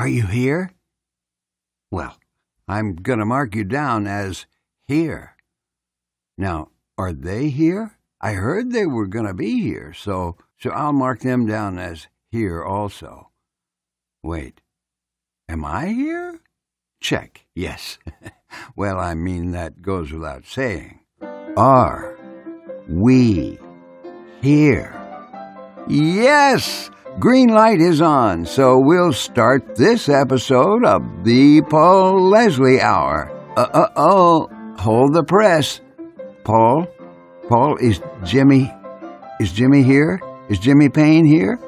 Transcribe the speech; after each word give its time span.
Are 0.00 0.08
you 0.08 0.26
here? 0.26 0.70
Well, 1.90 2.16
I'm 2.66 2.94
going 2.94 3.18
to 3.18 3.26
mark 3.26 3.54
you 3.54 3.64
down 3.64 4.06
as 4.06 4.46
here. 4.88 5.36
Now, 6.38 6.68
are 6.96 7.12
they 7.12 7.50
here? 7.50 7.98
I 8.18 8.32
heard 8.32 8.72
they 8.72 8.86
were 8.86 9.06
going 9.06 9.26
to 9.26 9.34
be 9.34 9.60
here, 9.60 9.92
so 9.92 10.38
so 10.58 10.70
I'll 10.70 10.94
mark 10.94 11.20
them 11.20 11.44
down 11.44 11.78
as 11.78 12.06
here 12.30 12.64
also. 12.64 13.28
Wait. 14.22 14.62
Am 15.50 15.66
I 15.66 15.88
here? 15.88 16.40
Check. 17.02 17.44
Yes. 17.54 17.98
well, 18.74 18.98
I 18.98 19.14
mean 19.14 19.50
that 19.50 19.82
goes 19.82 20.12
without 20.12 20.46
saying. 20.46 21.00
Are 21.58 22.16
we 22.88 23.58
here? 24.40 24.96
Yes! 25.86 26.90
Green 27.20 27.50
light 27.50 27.82
is 27.82 28.00
on, 28.00 28.46
so 28.46 28.78
we'll 28.78 29.12
start 29.12 29.76
this 29.76 30.08
episode 30.08 30.86
of 30.86 31.02
the 31.22 31.60
Paul 31.68 32.30
Leslie 32.30 32.80
Hour. 32.80 33.30
Uh 33.58 33.68
uh 33.74 33.88
oh, 33.94 34.48
hold 34.78 35.12
the 35.12 35.22
press. 35.22 35.82
Paul? 36.44 36.86
Paul, 37.46 37.76
is 37.76 38.00
Jimmy. 38.24 38.72
Is 39.38 39.52
Jimmy 39.52 39.82
here? 39.82 40.18
Is 40.48 40.58
Jimmy 40.58 40.88
Payne 40.88 41.26
here? 41.26 41.58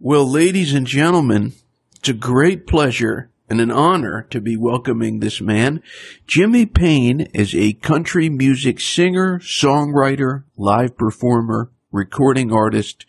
Well, 0.00 0.28
ladies 0.28 0.74
and 0.74 0.88
gentlemen, 0.88 1.52
it's 1.98 2.08
a 2.08 2.14
great 2.14 2.66
pleasure 2.66 3.30
and 3.50 3.60
an 3.60 3.72
honor 3.72 4.28
to 4.30 4.40
be 4.40 4.56
welcoming 4.56 5.18
this 5.18 5.40
man. 5.40 5.82
Jimmy 6.24 6.64
Payne 6.64 7.22
is 7.34 7.52
a 7.52 7.72
country 7.72 8.28
music 8.28 8.80
singer, 8.80 9.40
songwriter, 9.40 10.44
live 10.56 10.96
performer, 10.96 11.72
recording 11.90 12.52
artist. 12.52 13.04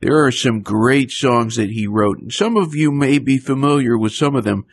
There 0.00 0.24
are 0.24 0.30
some 0.30 0.62
great 0.62 1.10
songs 1.10 1.56
that 1.56 1.70
he 1.70 1.88
wrote, 1.88 2.20
and 2.20 2.32
some 2.32 2.56
of 2.56 2.76
you 2.76 2.92
may 2.92 3.18
be 3.18 3.38
familiar 3.38 3.98
with 3.98 4.12
some 4.12 4.36
of 4.36 4.44
them. 4.44 4.66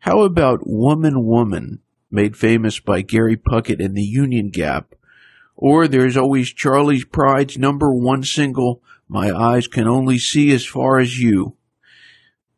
How 0.00 0.22
about 0.22 0.66
Woman 0.66 1.24
Woman, 1.24 1.78
made 2.10 2.36
famous 2.36 2.80
by 2.80 3.02
Gary 3.02 3.36
Puckett 3.36 3.82
and 3.82 3.96
the 3.96 4.02
Union 4.02 4.50
Gap? 4.50 4.96
Or 5.54 5.86
there's 5.86 6.16
always 6.16 6.52
Charley 6.52 7.04
Pride's 7.04 7.56
number 7.56 7.94
one 7.94 8.24
single, 8.24 8.82
My 9.08 9.30
Eyes 9.30 9.68
Can 9.68 9.86
Only 9.86 10.18
See 10.18 10.52
As 10.52 10.66
Far 10.66 10.98
As 10.98 11.20
You 11.20 11.56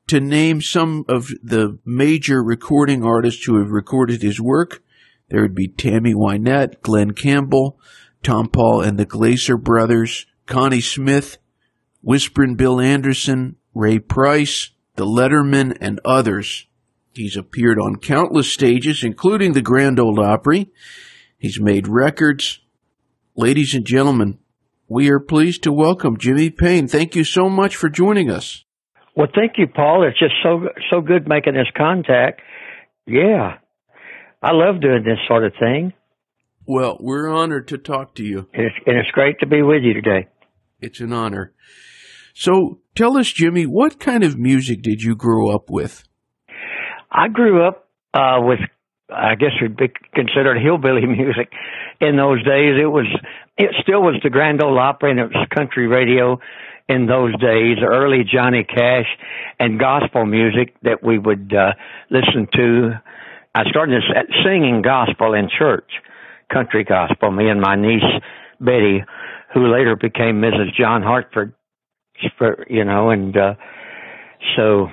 to 0.09 0.21
name 0.21 0.61
some 0.61 1.05
of 1.09 1.29
the 1.43 1.79
major 1.85 2.43
recording 2.43 3.05
artists 3.05 3.45
who 3.45 3.59
have 3.59 3.71
recorded 3.71 4.23
his 4.23 4.41
work, 4.41 4.83
there 5.29 5.43
would 5.43 5.55
be 5.55 5.69
Tammy 5.69 6.15
Wynette, 6.15 6.83
Glen 6.83 7.13
Campbell, 7.13 7.79
Tompall 8.23 8.87
and 8.87 8.99
the 8.99 9.07
Glaser 9.07 9.57
Brothers, 9.57 10.27
Connie 10.47 10.81
Smith, 10.81 11.39
Whisperin' 12.03 12.57
Bill 12.57 12.81
Anderson, 12.81 13.57
Ray 13.75 13.99
Price, 13.99 14.71
The 14.97 15.07
Lettermen, 15.07 15.77
and 15.81 16.01
others. 16.05 16.67
He's 17.15 17.37
appeared 17.37 17.79
on 17.79 17.97
countless 17.97 18.53
stages, 18.53 19.03
including 19.03 19.53
the 19.53 19.63
Grand 19.63 19.99
Ole 19.99 20.21
Opry. 20.21 20.71
He's 21.39 21.61
made 21.61 21.89
records. 21.89 22.61
Ladies 23.37 23.75
and 23.75 23.85
gentlemen, 23.85 24.39
we 24.89 25.09
are 25.11 25.21
pleased 25.21 25.63
to 25.63 25.73
welcome 25.73 26.19
Jimmy 26.19 26.51
Payne. 26.51 26.89
Thank 26.89 27.15
you 27.15 27.25
so 27.25 27.49
much 27.49 27.77
for 27.77 27.89
joining 27.89 28.31
us. 28.31 28.65
Well, 29.17 29.29
thank 29.35 29.53
you, 29.59 29.67
Paul. 29.67 30.07
It's 30.09 30.19
just 30.19 30.35
so 30.43 30.69
so 30.91 31.01
good 31.01 31.29
making 31.29 31.55
this 31.55 31.71
contact. 31.77 32.41
Yeah, 33.07 33.59
I 34.43 34.53
love 34.53 34.81
doing 34.81 35.05
this 35.05 35.19
sort 35.29 35.45
of 35.45 35.53
thing. 35.59 35.93
Well, 36.67 36.97
we're 36.99 37.29
honored 37.29 37.69
to 37.69 37.79
talk 37.79 38.15
to 38.17 38.25
you, 38.25 38.49
and 38.53 38.67
it's, 38.67 38.77
and 38.87 38.97
it's 38.97 39.11
great 39.11 39.39
to 39.41 39.47
be 39.47 39.63
with 39.63 39.83
you 39.83 39.93
today. 39.93 40.29
It's 40.81 41.01
an 41.01 41.13
honor. 41.13 41.53
So, 42.35 42.81
tell 42.95 43.17
us, 43.17 43.31
Jimmy, 43.31 43.65
what 43.67 44.01
kind 44.01 44.25
of 44.25 44.39
music 44.39 44.83
did 44.83 45.03
you 45.03 45.15
grow 45.15 45.55
up 45.55 45.71
with? 45.71 46.05
I 47.11 47.29
grew 47.29 47.67
up 47.67 47.89
uh, 48.13 48.41
with, 48.41 48.59
I 49.09 49.35
guess, 49.35 49.53
would 49.61 49.77
be 49.77 49.93
considered 50.15 50.59
hillbilly 50.61 51.07
music. 51.07 51.53
In 52.01 52.17
those 52.17 52.43
days, 52.43 52.81
it 52.81 52.91
was, 52.91 53.07
it 53.57 53.71
still 53.83 54.01
was 54.01 54.21
the 54.25 54.31
Grand 54.31 54.63
Ole 54.63 54.79
Opry, 54.79 55.11
and 55.11 55.21
it 55.21 55.25
was 55.25 55.47
country 55.55 55.87
radio 55.87 56.39
in 56.89 57.07
those 57.07 57.33
days, 57.41 57.79
early 57.83 58.25
Johnny 58.25 58.65
Cash 58.65 59.07
and 59.59 59.79
gospel 59.79 60.27
music 60.27 60.75
that 60.83 61.03
we 61.03 61.19
would 61.19 61.53
uh, 61.55 61.73
listen 62.11 62.47
to. 62.55 62.91
I 63.55 63.65
started 63.71 64.03
singing 64.45 64.83
gospel 64.83 65.33
in 65.33 65.49
church, 65.49 65.91
country 66.53 66.85
gospel. 66.85 67.31
Me 67.31 67.49
and 67.49 67.61
my 67.61 67.77
niece 67.77 68.03
Betty, 68.61 69.03
who 69.53 69.73
later 69.73 69.97
became 69.97 70.41
Mrs. 70.41 70.75
John 70.79 71.03
Hartford, 71.03 71.55
for, 72.39 72.67
you 72.69 72.85
know, 72.85 73.11
and 73.11 73.37
uh, 73.37 73.55
so. 74.57 74.89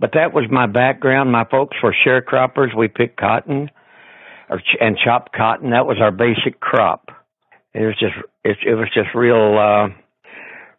But 0.00 0.10
that 0.14 0.34
was 0.34 0.44
my 0.50 0.66
background. 0.66 1.30
My 1.32 1.44
folks 1.44 1.76
were 1.82 1.94
sharecroppers. 2.06 2.76
We 2.76 2.88
picked 2.88 3.18
cotton, 3.18 3.70
or 4.50 4.58
ch- 4.58 4.76
and 4.80 4.98
chopped 5.02 5.32
cotton. 5.32 5.70
That 5.70 5.86
was 5.86 5.98
our 6.00 6.10
basic 6.10 6.60
crop. 6.60 7.10
It 7.74 7.86
was 7.86 7.96
just 7.98 8.14
it, 8.44 8.56
it 8.66 8.74
was 8.74 8.88
just 8.92 9.14
real. 9.14 9.56
Uh, 9.58 10.03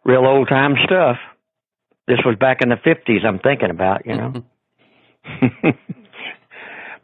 real 0.06 0.24
old 0.24 0.48
time 0.48 0.74
stuff. 0.84 1.16
This 2.06 2.18
was 2.24 2.36
back 2.38 2.58
in 2.62 2.68
the 2.68 2.76
50s, 2.76 3.26
I'm 3.26 3.40
thinking 3.40 3.70
about, 3.70 4.06
you 4.06 4.16
know. 4.16 4.32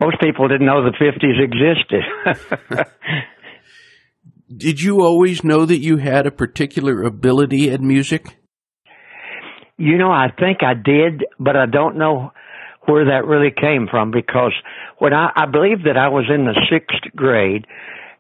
Most 0.00 0.20
people 0.20 0.48
didn't 0.48 0.66
know 0.66 0.82
the 0.82 0.92
50s 0.92 1.38
existed. 1.42 2.86
Did 4.56 4.80
you 4.80 5.00
always 5.00 5.42
know 5.42 5.64
that 5.64 5.78
you 5.78 5.96
had 5.96 6.26
a 6.26 6.30
particular 6.30 7.02
ability 7.02 7.70
at 7.70 7.80
music? 7.80 8.36
You 9.78 9.98
know, 9.98 10.10
I 10.10 10.28
think 10.38 10.58
I 10.62 10.74
did, 10.74 11.24
but 11.38 11.56
I 11.56 11.66
don't 11.66 11.96
know 11.96 12.32
where 12.86 13.06
that 13.06 13.26
really 13.26 13.50
came 13.50 13.88
from 13.90 14.10
because 14.10 14.52
when 14.98 15.14
I, 15.14 15.30
I 15.34 15.46
believe 15.46 15.84
that 15.84 15.96
I 15.96 16.08
was 16.08 16.26
in 16.32 16.44
the 16.44 16.60
sixth 16.70 17.16
grade 17.16 17.66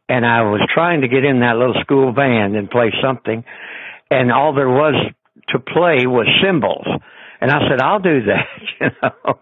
and 0.08 0.24
I 0.24 0.42
was 0.42 0.66
trying 0.72 1.02
to 1.02 1.08
get 1.08 1.24
in 1.24 1.40
that 1.40 1.56
little 1.56 1.76
school 1.82 2.12
band 2.12 2.56
and 2.56 2.70
play 2.70 2.92
something 3.02 3.44
and 4.12 4.30
all 4.30 4.54
there 4.54 4.68
was 4.68 4.94
to 5.48 5.58
play 5.58 6.06
was 6.06 6.28
cymbals. 6.44 6.86
And 7.40 7.50
I 7.50 7.58
said, 7.68 7.80
I'll 7.80 7.98
do 7.98 8.22
that, 8.26 8.46
you 8.80 8.86
know. 9.02 9.40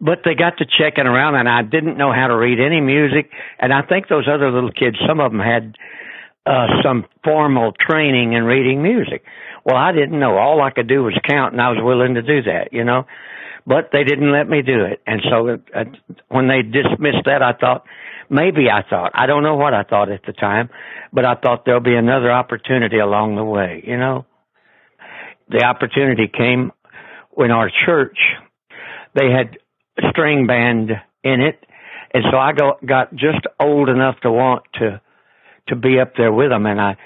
But 0.00 0.18
they 0.24 0.34
got 0.34 0.58
to 0.58 0.66
checking 0.66 1.06
around 1.06 1.36
and 1.36 1.48
I 1.48 1.62
didn't 1.62 1.96
know 1.96 2.12
how 2.12 2.26
to 2.28 2.36
read 2.36 2.60
any 2.60 2.80
music. 2.80 3.30
And 3.58 3.72
I 3.72 3.82
think 3.82 4.08
those 4.08 4.28
other 4.28 4.50
little 4.50 4.72
kids, 4.72 4.96
some 5.06 5.20
of 5.20 5.32
them 5.32 5.40
had 5.40 5.74
uh, 6.44 6.66
some 6.82 7.06
formal 7.24 7.72
training 7.72 8.32
in 8.32 8.44
reading 8.44 8.82
music. 8.82 9.24
Well, 9.64 9.76
I 9.76 9.92
didn't 9.92 10.18
know. 10.18 10.36
All 10.36 10.62
I 10.62 10.70
could 10.70 10.88
do 10.88 11.02
was 11.04 11.18
count, 11.28 11.52
and 11.52 11.60
I 11.60 11.68
was 11.68 11.78
willing 11.82 12.14
to 12.14 12.22
do 12.22 12.42
that, 12.42 12.72
you 12.72 12.84
know. 12.84 13.04
But 13.66 13.90
they 13.92 14.02
didn't 14.02 14.32
let 14.32 14.48
me 14.48 14.62
do 14.62 14.84
it, 14.84 15.02
and 15.06 15.20
so 15.28 15.58
uh, 15.74 15.84
when 16.28 16.48
they 16.48 16.62
dismissed 16.62 17.26
that, 17.26 17.42
I 17.42 17.52
thought 17.52 17.84
maybe 18.30 18.70
I 18.70 18.82
thought 18.88 19.12
I 19.14 19.26
don't 19.26 19.42
know 19.42 19.56
what 19.56 19.74
I 19.74 19.82
thought 19.82 20.10
at 20.10 20.22
the 20.26 20.32
time, 20.32 20.70
but 21.12 21.24
I 21.24 21.34
thought 21.34 21.64
there'll 21.64 21.80
be 21.80 21.96
another 21.96 22.30
opportunity 22.30 22.98
along 22.98 23.36
the 23.36 23.44
way, 23.44 23.82
you 23.86 23.96
know. 23.96 24.26
The 25.48 25.64
opportunity 25.64 26.28
came 26.28 26.72
when 27.30 27.50
our 27.50 27.70
church 27.86 28.18
they 29.14 29.30
had 29.30 29.58
string 30.10 30.46
band 30.46 30.90
in 31.24 31.40
it, 31.40 31.64
and 32.12 32.24
so 32.30 32.36
I 32.38 32.52
got 32.52 32.84
got 32.84 33.14
just 33.14 33.46
old 33.60 33.88
enough 33.88 34.20
to 34.22 34.30
want 34.30 34.64
to 34.74 35.00
to 35.68 35.76
be 35.76 36.00
up 36.00 36.12
there 36.16 36.32
with 36.32 36.50
them, 36.50 36.66
and 36.66 36.80
I 36.80 36.96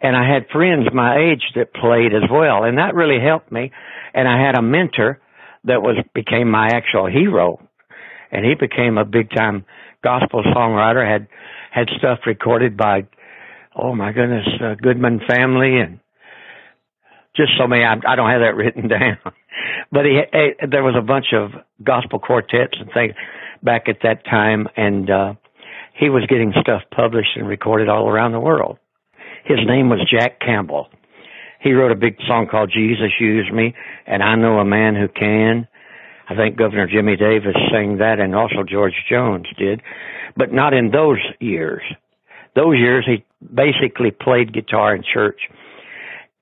and 0.00 0.16
I 0.16 0.28
had 0.28 0.48
friends 0.52 0.88
my 0.92 1.16
age 1.18 1.44
that 1.54 1.74
played 1.74 2.12
as 2.14 2.28
well, 2.30 2.64
and 2.64 2.78
that 2.78 2.94
really 2.94 3.20
helped 3.24 3.52
me. 3.52 3.70
And 4.14 4.28
I 4.28 4.44
had 4.44 4.58
a 4.58 4.62
mentor 4.62 5.20
that 5.64 5.82
was 5.82 5.96
became 6.14 6.50
my 6.50 6.68
actual 6.68 7.06
hero, 7.06 7.60
and 8.30 8.44
he 8.44 8.54
became 8.54 8.98
a 8.98 9.04
big 9.04 9.30
time 9.30 9.64
gospel 10.02 10.42
songwriter. 10.44 11.06
had 11.06 11.28
had 11.70 11.88
stuff 11.98 12.20
recorded 12.26 12.76
by, 12.76 13.06
oh 13.74 13.94
my 13.94 14.12
goodness, 14.12 14.46
uh, 14.62 14.74
Goodman 14.74 15.20
family 15.26 15.78
and 15.80 16.00
just 17.34 17.52
so 17.58 17.66
many. 17.66 17.84
I, 17.84 17.94
I 18.06 18.16
don't 18.16 18.30
have 18.30 18.42
that 18.42 18.54
written 18.56 18.88
down, 18.88 19.18
but 19.90 20.04
he, 20.04 20.20
he 20.32 20.66
there 20.66 20.82
was 20.82 20.94
a 20.98 21.02
bunch 21.02 21.26
of 21.34 21.50
gospel 21.82 22.18
quartets 22.18 22.76
and 22.78 22.90
things 22.92 23.14
back 23.62 23.88
at 23.88 23.98
that 24.02 24.24
time, 24.24 24.68
and 24.76 25.10
uh, 25.10 25.34
he 25.98 26.10
was 26.10 26.26
getting 26.28 26.52
stuff 26.60 26.82
published 26.94 27.36
and 27.36 27.48
recorded 27.48 27.88
all 27.88 28.08
around 28.08 28.32
the 28.32 28.40
world. 28.40 28.78
His 29.44 29.58
name 29.66 29.88
was 29.88 30.00
Jack 30.10 30.40
Campbell. 30.40 30.88
He 31.60 31.72
wrote 31.72 31.92
a 31.92 31.96
big 31.96 32.16
song 32.26 32.48
called 32.50 32.72
Jesus 32.72 33.12
Use 33.20 33.50
Me, 33.52 33.74
and 34.06 34.22
I 34.22 34.34
Know 34.34 34.58
a 34.58 34.64
Man 34.64 34.94
Who 34.96 35.08
Can. 35.08 35.68
I 36.32 36.36
think 36.36 36.56
Governor 36.56 36.86
Jimmy 36.86 37.16
Davis 37.16 37.56
sang 37.70 37.98
that, 37.98 38.18
and 38.18 38.34
also 38.34 38.62
George 38.66 38.94
Jones 39.08 39.46
did, 39.58 39.82
but 40.36 40.52
not 40.52 40.72
in 40.72 40.90
those 40.90 41.18
years. 41.40 41.82
Those 42.54 42.76
years, 42.76 43.04
he 43.06 43.24
basically 43.54 44.10
played 44.10 44.52
guitar 44.52 44.94
in 44.94 45.02
church, 45.02 45.40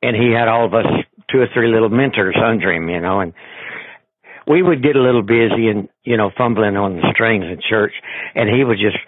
and 0.02 0.16
he 0.16 0.32
had 0.32 0.48
all 0.48 0.64
of 0.64 0.74
us 0.74 0.86
two 1.30 1.38
or 1.38 1.48
three 1.52 1.68
little 1.72 1.88
mentors 1.88 2.36
under 2.42 2.72
him, 2.72 2.88
you 2.88 3.00
know, 3.00 3.20
and 3.20 3.32
we 4.46 4.62
would 4.62 4.82
get 4.82 4.96
a 4.96 5.02
little 5.02 5.22
busy 5.22 5.68
and 5.68 5.88
you 6.04 6.16
know 6.16 6.30
fumbling 6.36 6.76
on 6.76 6.96
the 6.96 7.10
strings 7.12 7.44
in 7.44 7.60
church, 7.68 7.92
and 8.34 8.48
he 8.48 8.64
would 8.64 8.78
just 8.78 8.98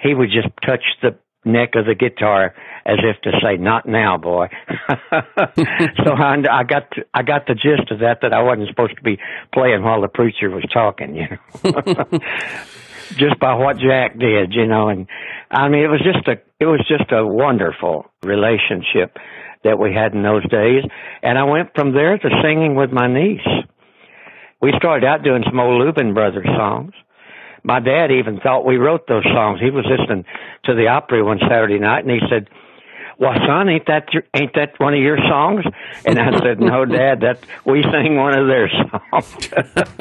he 0.00 0.14
would 0.14 0.30
just 0.30 0.48
touch 0.64 0.82
the 1.02 1.16
neck 1.44 1.70
of 1.74 1.86
the 1.86 1.94
guitar 1.94 2.54
as 2.86 2.98
if 3.02 3.20
to 3.22 3.30
say, 3.42 3.56
"Not 3.56 3.86
now, 3.86 4.16
boy." 4.16 4.48
so 4.88 6.12
I, 6.12 6.36
I 6.50 6.64
got 6.64 6.90
to, 6.92 7.04
I 7.14 7.22
got 7.22 7.46
the 7.46 7.54
gist 7.54 7.90
of 7.90 8.00
that 8.00 8.18
that 8.22 8.32
I 8.32 8.42
wasn't 8.42 8.68
supposed 8.68 8.96
to 8.96 9.02
be 9.02 9.18
playing 9.52 9.82
while 9.82 10.00
the 10.00 10.08
preacher 10.08 10.50
was 10.50 10.64
talking, 10.72 11.14
you 11.14 11.26
know. 11.30 12.04
just 13.16 13.38
by 13.40 13.54
what 13.54 13.78
Jack 13.78 14.18
did, 14.18 14.52
you 14.52 14.66
know, 14.66 14.88
and 14.88 15.06
I 15.50 15.68
mean 15.68 15.84
it 15.84 15.88
was 15.88 16.02
just 16.04 16.26
a 16.28 16.40
it 16.60 16.66
was 16.66 16.84
just 16.88 17.10
a 17.12 17.26
wonderful 17.26 18.06
relationship 18.22 19.16
that 19.64 19.78
we 19.78 19.92
had 19.92 20.14
in 20.14 20.22
those 20.22 20.48
days, 20.48 20.84
and 21.22 21.38
I 21.38 21.44
went 21.44 21.70
from 21.74 21.92
there 21.92 22.16
to 22.18 22.28
singing 22.42 22.74
with 22.74 22.90
my 22.90 23.06
niece. 23.06 23.46
We 24.60 24.72
started 24.76 25.06
out 25.06 25.22
doing 25.22 25.44
some 25.48 25.60
old 25.60 25.80
Louvin 25.80 26.14
Brothers 26.14 26.48
songs 26.56 26.92
my 27.68 27.80
dad 27.80 28.10
even 28.10 28.40
thought 28.40 28.64
we 28.64 28.76
wrote 28.78 29.06
those 29.06 29.24
songs. 29.24 29.60
He 29.60 29.70
was 29.70 29.84
listening 29.84 30.24
to 30.64 30.74
the 30.74 30.88
Opry 30.88 31.22
one 31.22 31.38
Saturday 31.38 31.78
night, 31.78 32.02
and 32.02 32.10
he 32.10 32.20
said, 32.30 32.48
"Well, 33.18 33.34
son, 33.46 33.68
ain't 33.68 33.86
that 33.88 34.08
ain't 34.34 34.54
that 34.54 34.80
one 34.80 34.94
of 34.94 35.00
your 35.00 35.18
songs?" 35.18 35.66
And 36.06 36.18
I 36.18 36.30
said, 36.38 36.60
"No, 36.60 36.84
Dad, 36.98 37.20
that 37.20 37.44
we 37.66 37.82
sang 37.82 38.16
one 38.16 38.38
of 38.38 38.46
their 38.46 38.70
songs." 38.70 39.48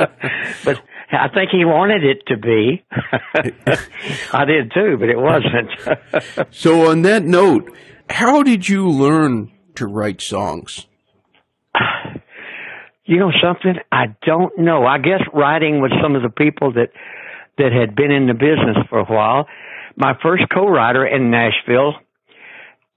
but 0.63 0.81
I 1.11 1.27
think 1.27 1.51
he 1.51 1.65
wanted 1.65 2.05
it 2.05 2.25
to 2.27 2.37
be. 2.37 2.85
I 4.33 4.45
did 4.45 4.71
too, 4.73 4.95
but 4.97 5.09
it 5.09 5.17
wasn't. 5.17 6.47
so, 6.51 6.89
on 6.89 7.01
that 7.01 7.23
note, 7.23 7.69
how 8.09 8.43
did 8.43 8.69
you 8.69 8.89
learn 8.89 9.51
to 9.75 9.85
write 9.87 10.21
songs? 10.21 10.87
You 13.09 13.19
know 13.19 13.31
something? 13.41 13.75
I 13.89 14.07
don't 14.25 14.59
know. 14.59 14.85
I 14.85 14.97
guess 14.97 15.21
writing 15.33 15.81
with 15.81 15.93
some 16.03 16.17
of 16.17 16.23
the 16.23 16.29
people 16.29 16.73
that 16.73 16.89
that 17.57 17.71
had 17.71 17.95
been 17.95 18.12
in 18.12 18.27
the 18.27 18.33
business 18.33 18.77
for 18.89 19.00
a 19.00 19.06
while. 19.06 19.48
My 19.95 20.13
first 20.21 20.44
co-writer 20.54 21.06
in 21.06 21.31
Nashville 21.31 21.94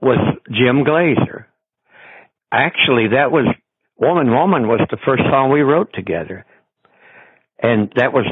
was 0.01 0.19
Jim 0.51 0.85
Glaser. 0.85 1.47
Actually, 2.53 3.09
that 3.09 3.31
was 3.31 3.47
Woman 3.99 4.31
Woman 4.31 4.67
was 4.67 4.81
the 4.91 4.97
first 5.05 5.23
song 5.31 5.51
we 5.51 5.61
wrote 5.61 5.93
together. 5.93 6.45
And 7.63 7.93
that 7.97 8.13
was 8.13 8.27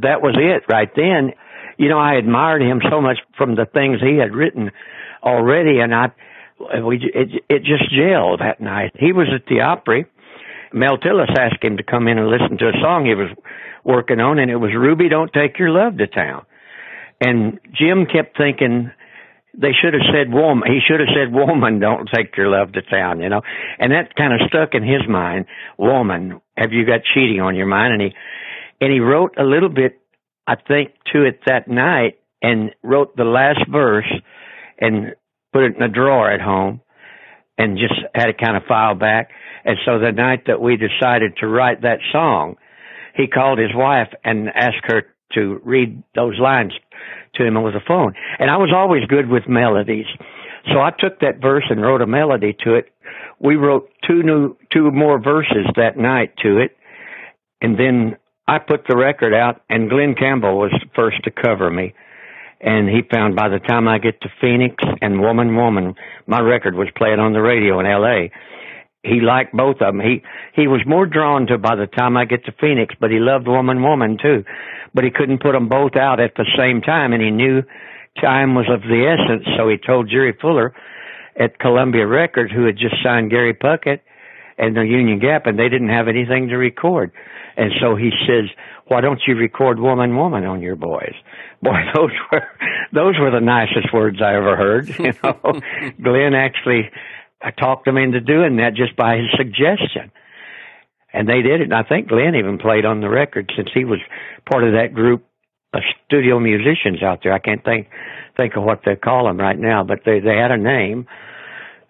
that 0.00 0.20
was 0.20 0.36
it 0.36 0.64
right 0.72 0.90
then. 0.94 1.32
You 1.78 1.88
know, 1.88 1.98
I 1.98 2.14
admired 2.14 2.62
him 2.62 2.80
so 2.90 3.00
much 3.00 3.18
from 3.36 3.54
the 3.54 3.66
things 3.66 3.98
he 4.00 4.18
had 4.18 4.34
written 4.34 4.70
already 5.22 5.80
and 5.80 5.94
I 5.94 6.12
we 6.84 6.96
it 7.14 7.42
it 7.48 7.62
just 7.64 7.90
gelled 7.92 8.38
that 8.40 8.60
night. 8.60 8.92
He 8.98 9.12
was 9.12 9.28
at 9.34 9.46
the 9.46 9.60
Opry. 9.60 10.06
Mel 10.74 10.98
Tillis 10.98 11.30
asked 11.38 11.62
him 11.62 11.76
to 11.76 11.84
come 11.84 12.08
in 12.08 12.18
and 12.18 12.28
listen 12.28 12.58
to 12.58 12.68
a 12.68 12.80
song 12.82 13.06
he 13.06 13.14
was 13.14 13.30
working 13.84 14.18
on, 14.18 14.38
and 14.38 14.50
it 14.50 14.56
was 14.56 14.72
Ruby, 14.76 15.08
don't 15.08 15.32
take 15.32 15.58
your 15.58 15.70
love 15.70 15.96
to 15.98 16.06
town. 16.08 16.44
And 17.20 17.60
Jim 17.72 18.06
kept 18.06 18.36
thinking 18.36 18.90
they 19.56 19.70
should 19.70 19.94
have 19.94 20.02
said 20.12 20.32
woman. 20.32 20.68
He 20.68 20.80
should 20.84 20.98
have 20.98 21.14
said 21.14 21.32
woman, 21.32 21.78
don't 21.78 22.10
take 22.12 22.36
your 22.36 22.48
love 22.48 22.72
to 22.72 22.82
town, 22.82 23.20
you 23.20 23.28
know. 23.28 23.42
And 23.78 23.92
that 23.92 24.16
kind 24.16 24.32
of 24.32 24.48
stuck 24.48 24.74
in 24.74 24.82
his 24.82 25.06
mind. 25.08 25.46
Woman, 25.78 26.40
have 26.56 26.72
you 26.72 26.84
got 26.84 27.00
cheating 27.14 27.40
on 27.40 27.54
your 27.54 27.66
mind? 27.66 27.94
And 27.94 28.02
he 28.02 28.14
and 28.80 28.92
he 28.92 28.98
wrote 28.98 29.36
a 29.38 29.44
little 29.44 29.68
bit, 29.68 30.00
I 30.46 30.56
think, 30.56 30.90
to 31.12 31.24
it 31.24 31.40
that 31.46 31.68
night, 31.68 32.18
and 32.42 32.72
wrote 32.82 33.16
the 33.16 33.24
last 33.24 33.60
verse, 33.70 34.12
and 34.80 35.14
put 35.52 35.62
it 35.62 35.76
in 35.76 35.82
a 35.82 35.88
drawer 35.88 36.30
at 36.30 36.40
home, 36.40 36.80
and 37.56 37.78
just 37.78 37.94
had 38.12 38.28
it 38.28 38.38
kind 38.38 38.56
of 38.56 38.64
filed 38.68 38.98
back. 38.98 39.30
And 39.64 39.78
so 39.84 39.98
the 39.98 40.12
night 40.12 40.44
that 40.46 40.60
we 40.60 40.76
decided 40.76 41.36
to 41.38 41.46
write 41.46 41.82
that 41.82 42.00
song, 42.12 42.56
he 43.14 43.26
called 43.26 43.58
his 43.58 43.74
wife 43.74 44.08
and 44.24 44.48
asked 44.48 44.84
her 44.84 45.06
to 45.34 45.60
read 45.64 46.02
those 46.14 46.38
lines 46.38 46.72
to 47.34 47.44
him 47.44 47.56
over 47.56 47.70
the 47.70 47.80
phone. 47.86 48.14
And 48.38 48.50
I 48.50 48.56
was 48.56 48.72
always 48.74 49.04
good 49.06 49.28
with 49.28 49.48
melodies. 49.48 50.06
So 50.72 50.80
I 50.80 50.90
took 50.90 51.20
that 51.20 51.40
verse 51.40 51.64
and 51.68 51.82
wrote 51.82 52.02
a 52.02 52.06
melody 52.06 52.56
to 52.64 52.74
it. 52.74 52.90
We 53.40 53.56
wrote 53.56 53.90
two 54.06 54.22
new, 54.22 54.56
two 54.72 54.90
more 54.90 55.20
verses 55.20 55.66
that 55.76 55.96
night 55.96 56.34
to 56.42 56.58
it. 56.58 56.76
And 57.60 57.78
then 57.78 58.16
I 58.46 58.58
put 58.58 58.86
the 58.86 58.96
record 58.96 59.34
out 59.34 59.62
and 59.68 59.90
Glen 59.90 60.14
Campbell 60.14 60.58
was 60.58 60.72
first 60.94 61.22
to 61.24 61.30
cover 61.30 61.70
me. 61.70 61.94
And 62.60 62.88
he 62.88 63.02
found 63.10 63.36
by 63.36 63.48
the 63.48 63.58
time 63.58 63.88
I 63.88 63.98
get 63.98 64.20
to 64.22 64.28
Phoenix 64.40 64.82
and 65.02 65.20
Woman 65.20 65.54
Woman, 65.56 65.94
my 66.26 66.40
record 66.40 66.74
was 66.74 66.88
playing 66.96 67.20
on 67.20 67.32
the 67.32 67.42
radio 67.42 67.80
in 67.80 67.86
LA 67.86 68.28
he 69.04 69.20
liked 69.20 69.52
both 69.52 69.76
of 69.76 69.94
them. 69.94 70.00
He 70.00 70.22
he 70.54 70.66
was 70.66 70.80
more 70.86 71.06
drawn 71.06 71.46
to 71.48 71.58
by 71.58 71.76
the 71.76 71.86
time 71.86 72.16
I 72.16 72.24
get 72.24 72.44
to 72.46 72.52
Phoenix, 72.52 72.94
but 72.98 73.10
he 73.10 73.18
loved 73.18 73.46
Woman 73.46 73.82
Woman 73.82 74.18
too. 74.20 74.44
But 74.94 75.04
he 75.04 75.10
couldn't 75.10 75.42
put 75.42 75.52
them 75.52 75.68
both 75.68 75.96
out 75.96 76.20
at 76.20 76.34
the 76.36 76.46
same 76.56 76.80
time, 76.80 77.12
and 77.12 77.22
he 77.22 77.30
knew 77.30 77.62
time 78.20 78.54
was 78.54 78.66
of 78.70 78.82
the 78.82 79.06
essence. 79.06 79.46
So 79.58 79.68
he 79.68 79.76
told 79.76 80.08
Jerry 80.08 80.36
Fuller 80.40 80.74
at 81.38 81.58
Columbia 81.58 82.06
Records, 82.06 82.52
who 82.52 82.64
had 82.64 82.76
just 82.76 82.94
signed 83.02 83.30
Gary 83.30 83.54
Puckett 83.54 84.00
and 84.56 84.76
the 84.76 84.82
Union 84.82 85.18
Gap, 85.18 85.46
and 85.46 85.58
they 85.58 85.68
didn't 85.68 85.90
have 85.90 86.08
anything 86.08 86.48
to 86.48 86.56
record. 86.56 87.12
And 87.56 87.72
so 87.80 87.96
he 87.96 88.10
says, 88.26 88.50
"Why 88.86 89.00
don't 89.00 89.20
you 89.26 89.36
record 89.36 89.78
Woman 89.78 90.16
Woman 90.16 90.44
on 90.44 90.62
your 90.62 90.76
boys?" 90.76 91.14
Boy, 91.62 91.76
those 91.94 92.10
were 92.32 92.48
those 92.92 93.18
were 93.18 93.30
the 93.30 93.40
nicest 93.40 93.92
words 93.92 94.22
I 94.22 94.34
ever 94.34 94.56
heard. 94.56 94.88
You 94.98 95.12
know, 95.22 95.60
Glen 96.02 96.34
actually 96.34 96.90
I 97.44 97.50
talked 97.50 97.84
them 97.84 97.98
into 97.98 98.20
doing 98.20 98.56
that 98.56 98.74
just 98.74 98.96
by 98.96 99.16
his 99.16 99.26
suggestion. 99.36 100.10
And 101.12 101.28
they 101.28 101.42
did 101.42 101.60
it. 101.60 101.64
And 101.64 101.74
I 101.74 101.82
think 101.82 102.08
Glen 102.08 102.34
even 102.34 102.58
played 102.58 102.86
on 102.86 103.02
the 103.02 103.10
record 103.10 103.52
since 103.54 103.68
he 103.74 103.84
was 103.84 104.00
part 104.50 104.64
of 104.64 104.72
that 104.72 104.94
group 104.94 105.24
of 105.74 105.82
studio 106.06 106.40
musicians 106.40 107.02
out 107.02 107.20
there. 107.22 107.32
I 107.32 107.38
can't 107.38 107.62
think 107.62 107.88
think 108.36 108.56
of 108.56 108.64
what 108.64 108.80
they 108.84 108.96
call 108.96 109.26
them 109.26 109.38
right 109.38 109.58
now, 109.58 109.84
but 109.84 110.00
they 110.06 110.20
they 110.20 110.36
had 110.36 110.50
a 110.50 110.56
name. 110.56 111.06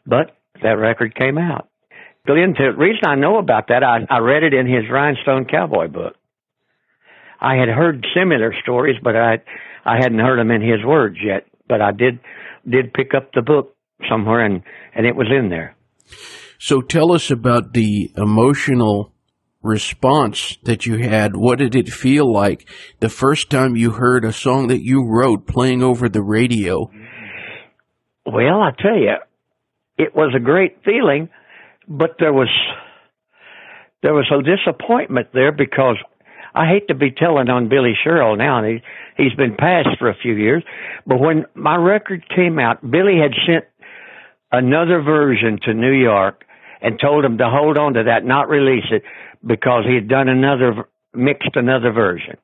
But 0.05 0.37
that 0.63 0.73
record 0.73 1.15
came 1.15 1.39
out. 1.39 1.69
Glen, 2.27 2.55
the 2.59 2.73
reason 2.77 3.03
I 3.07 3.15
know 3.15 3.39
about 3.39 3.69
that, 3.69 3.85
I, 3.85 4.07
I 4.11 4.19
read 4.19 4.43
it 4.43 4.55
in 4.55 4.67
his 4.67 4.91
Rhinestone 4.91 5.45
Cowboy 5.45 5.89
book. 5.89 6.17
I 7.41 7.57
had 7.57 7.69
heard 7.69 8.07
similar 8.15 8.55
stories, 8.63 8.97
but 9.03 9.15
I 9.15 9.39
I 9.85 9.97
hadn't 9.97 10.19
heard 10.19 10.39
them 10.39 10.51
in 10.51 10.63
his 10.63 10.85
words 10.85 11.19
yet. 11.23 11.47
But 11.69 11.81
I 11.81 11.93
did 11.93 12.19
did 12.69 12.93
pick 12.93 13.15
up 13.15 13.33
the 13.33 13.43
book 13.43 13.74
somewhere, 14.09 14.45
and 14.45 14.63
and 14.95 15.07
it 15.07 15.17
was 15.17 15.29
in 15.31 15.49
there. 15.51 15.77
So 16.59 16.81
tell 16.81 17.13
us 17.13 17.31
about 17.31 17.73
the 17.73 18.11
emotional 18.17 19.13
response 19.63 20.59
that 20.65 20.87
you 20.87 20.99
had. 20.99 21.37
What 21.37 21.59
did 21.59 21.75
it 21.75 21.89
feel 21.89 22.31
like 22.31 22.69
the 23.01 23.09
first 23.09 23.51
time 23.51 23.77
you 23.77 23.93
heard 23.93 24.25
a 24.25 24.33
song 24.33 24.69
that 24.69 24.83
you 24.83 25.05
wrote 25.07 25.47
playing 25.47 25.83
over 25.83 26.09
the 26.09 26.23
radio? 26.23 26.91
Well, 28.27 28.61
I 28.61 28.71
tell 28.79 28.97
you, 28.97 29.17
it 29.99 30.15
was 30.15 30.35
a 30.37 30.41
great 30.41 30.79
feeling 30.85 31.29
but 31.89 32.17
there 32.19 32.33
was 32.33 32.49
there 34.03 34.15
was 34.15 34.31
a 34.31 34.43
disappointment 34.43 35.29
there 35.33 35.53
because 35.53 35.97
I 36.55 36.69
hate 36.69 36.89
to 36.89 36.95
be 36.95 37.11
telling 37.11 37.49
on 37.49 37.69
Billy 37.69 37.95
Sherrill 38.03 38.37
now, 38.37 38.59
and 38.59 38.67
he 39.17 39.23
he's 39.23 39.35
been 39.35 39.57
passed 39.57 39.99
for 39.99 40.09
a 40.09 40.17
few 40.21 40.35
years. 40.35 40.63
But 41.07 41.21
when 41.21 41.47
my 41.55 41.77
record 41.77 42.25
came 42.35 42.59
out, 42.59 42.81
Billy 42.83 43.19
had 43.21 43.33
sent 43.47 43.65
another 44.59 45.03
version 45.03 45.59
to 45.65 45.75
New 45.75 45.93
York 45.93 46.45
and 46.81 46.99
told 47.01 47.25
him 47.25 47.39
to 47.39 47.49
hold 47.49 47.79
on 47.79 47.95
to 47.95 48.05
that, 48.05 48.25
not 48.25 48.49
release 48.49 48.85
it, 48.91 49.03
because 49.45 49.85
he 49.87 49.95
had 49.95 50.09
done 50.09 50.29
another 50.29 50.89
mixed 51.15 51.55
another 51.55 51.93
version. 51.93 52.37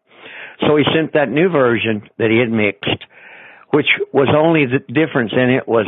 So 0.61 0.77
he 0.77 0.85
sent 0.95 1.15
that 1.15 1.31
new 1.31 1.49
version 1.49 2.09
that 2.19 2.31
he 2.31 2.39
had 2.39 2.51
mixed, 2.51 3.05
which 3.71 3.87
was 4.13 4.29
only 4.37 4.67
the 4.67 4.81
difference 4.93 5.33
in 5.33 5.51
it 5.51 5.67
was 5.67 5.87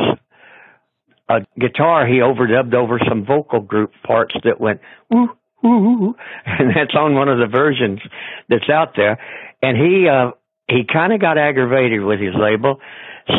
a 1.29 1.45
guitar 1.59 2.05
he 2.05 2.15
overdubbed 2.15 2.73
over 2.73 2.99
some 3.07 3.25
vocal 3.25 3.61
group 3.61 3.91
parts 4.05 4.35
that 4.43 4.59
went 4.59 4.81
woo 5.09 5.29
woo, 5.61 6.15
and 6.45 6.69
that's 6.75 6.95
on 6.95 7.15
one 7.15 7.29
of 7.29 7.39
the 7.39 7.47
versions 7.47 7.99
that's 8.49 8.69
out 8.69 8.93
there. 8.95 9.17
And 9.61 9.77
he 9.77 10.07
uh 10.07 10.31
he 10.67 10.83
kind 10.91 11.13
of 11.13 11.21
got 11.21 11.37
aggravated 11.37 12.01
with 12.01 12.19
his 12.19 12.33
label 12.35 12.79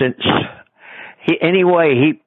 since 0.00 0.16
he 1.26 1.36
anyway 1.40 1.94
he 1.94 2.20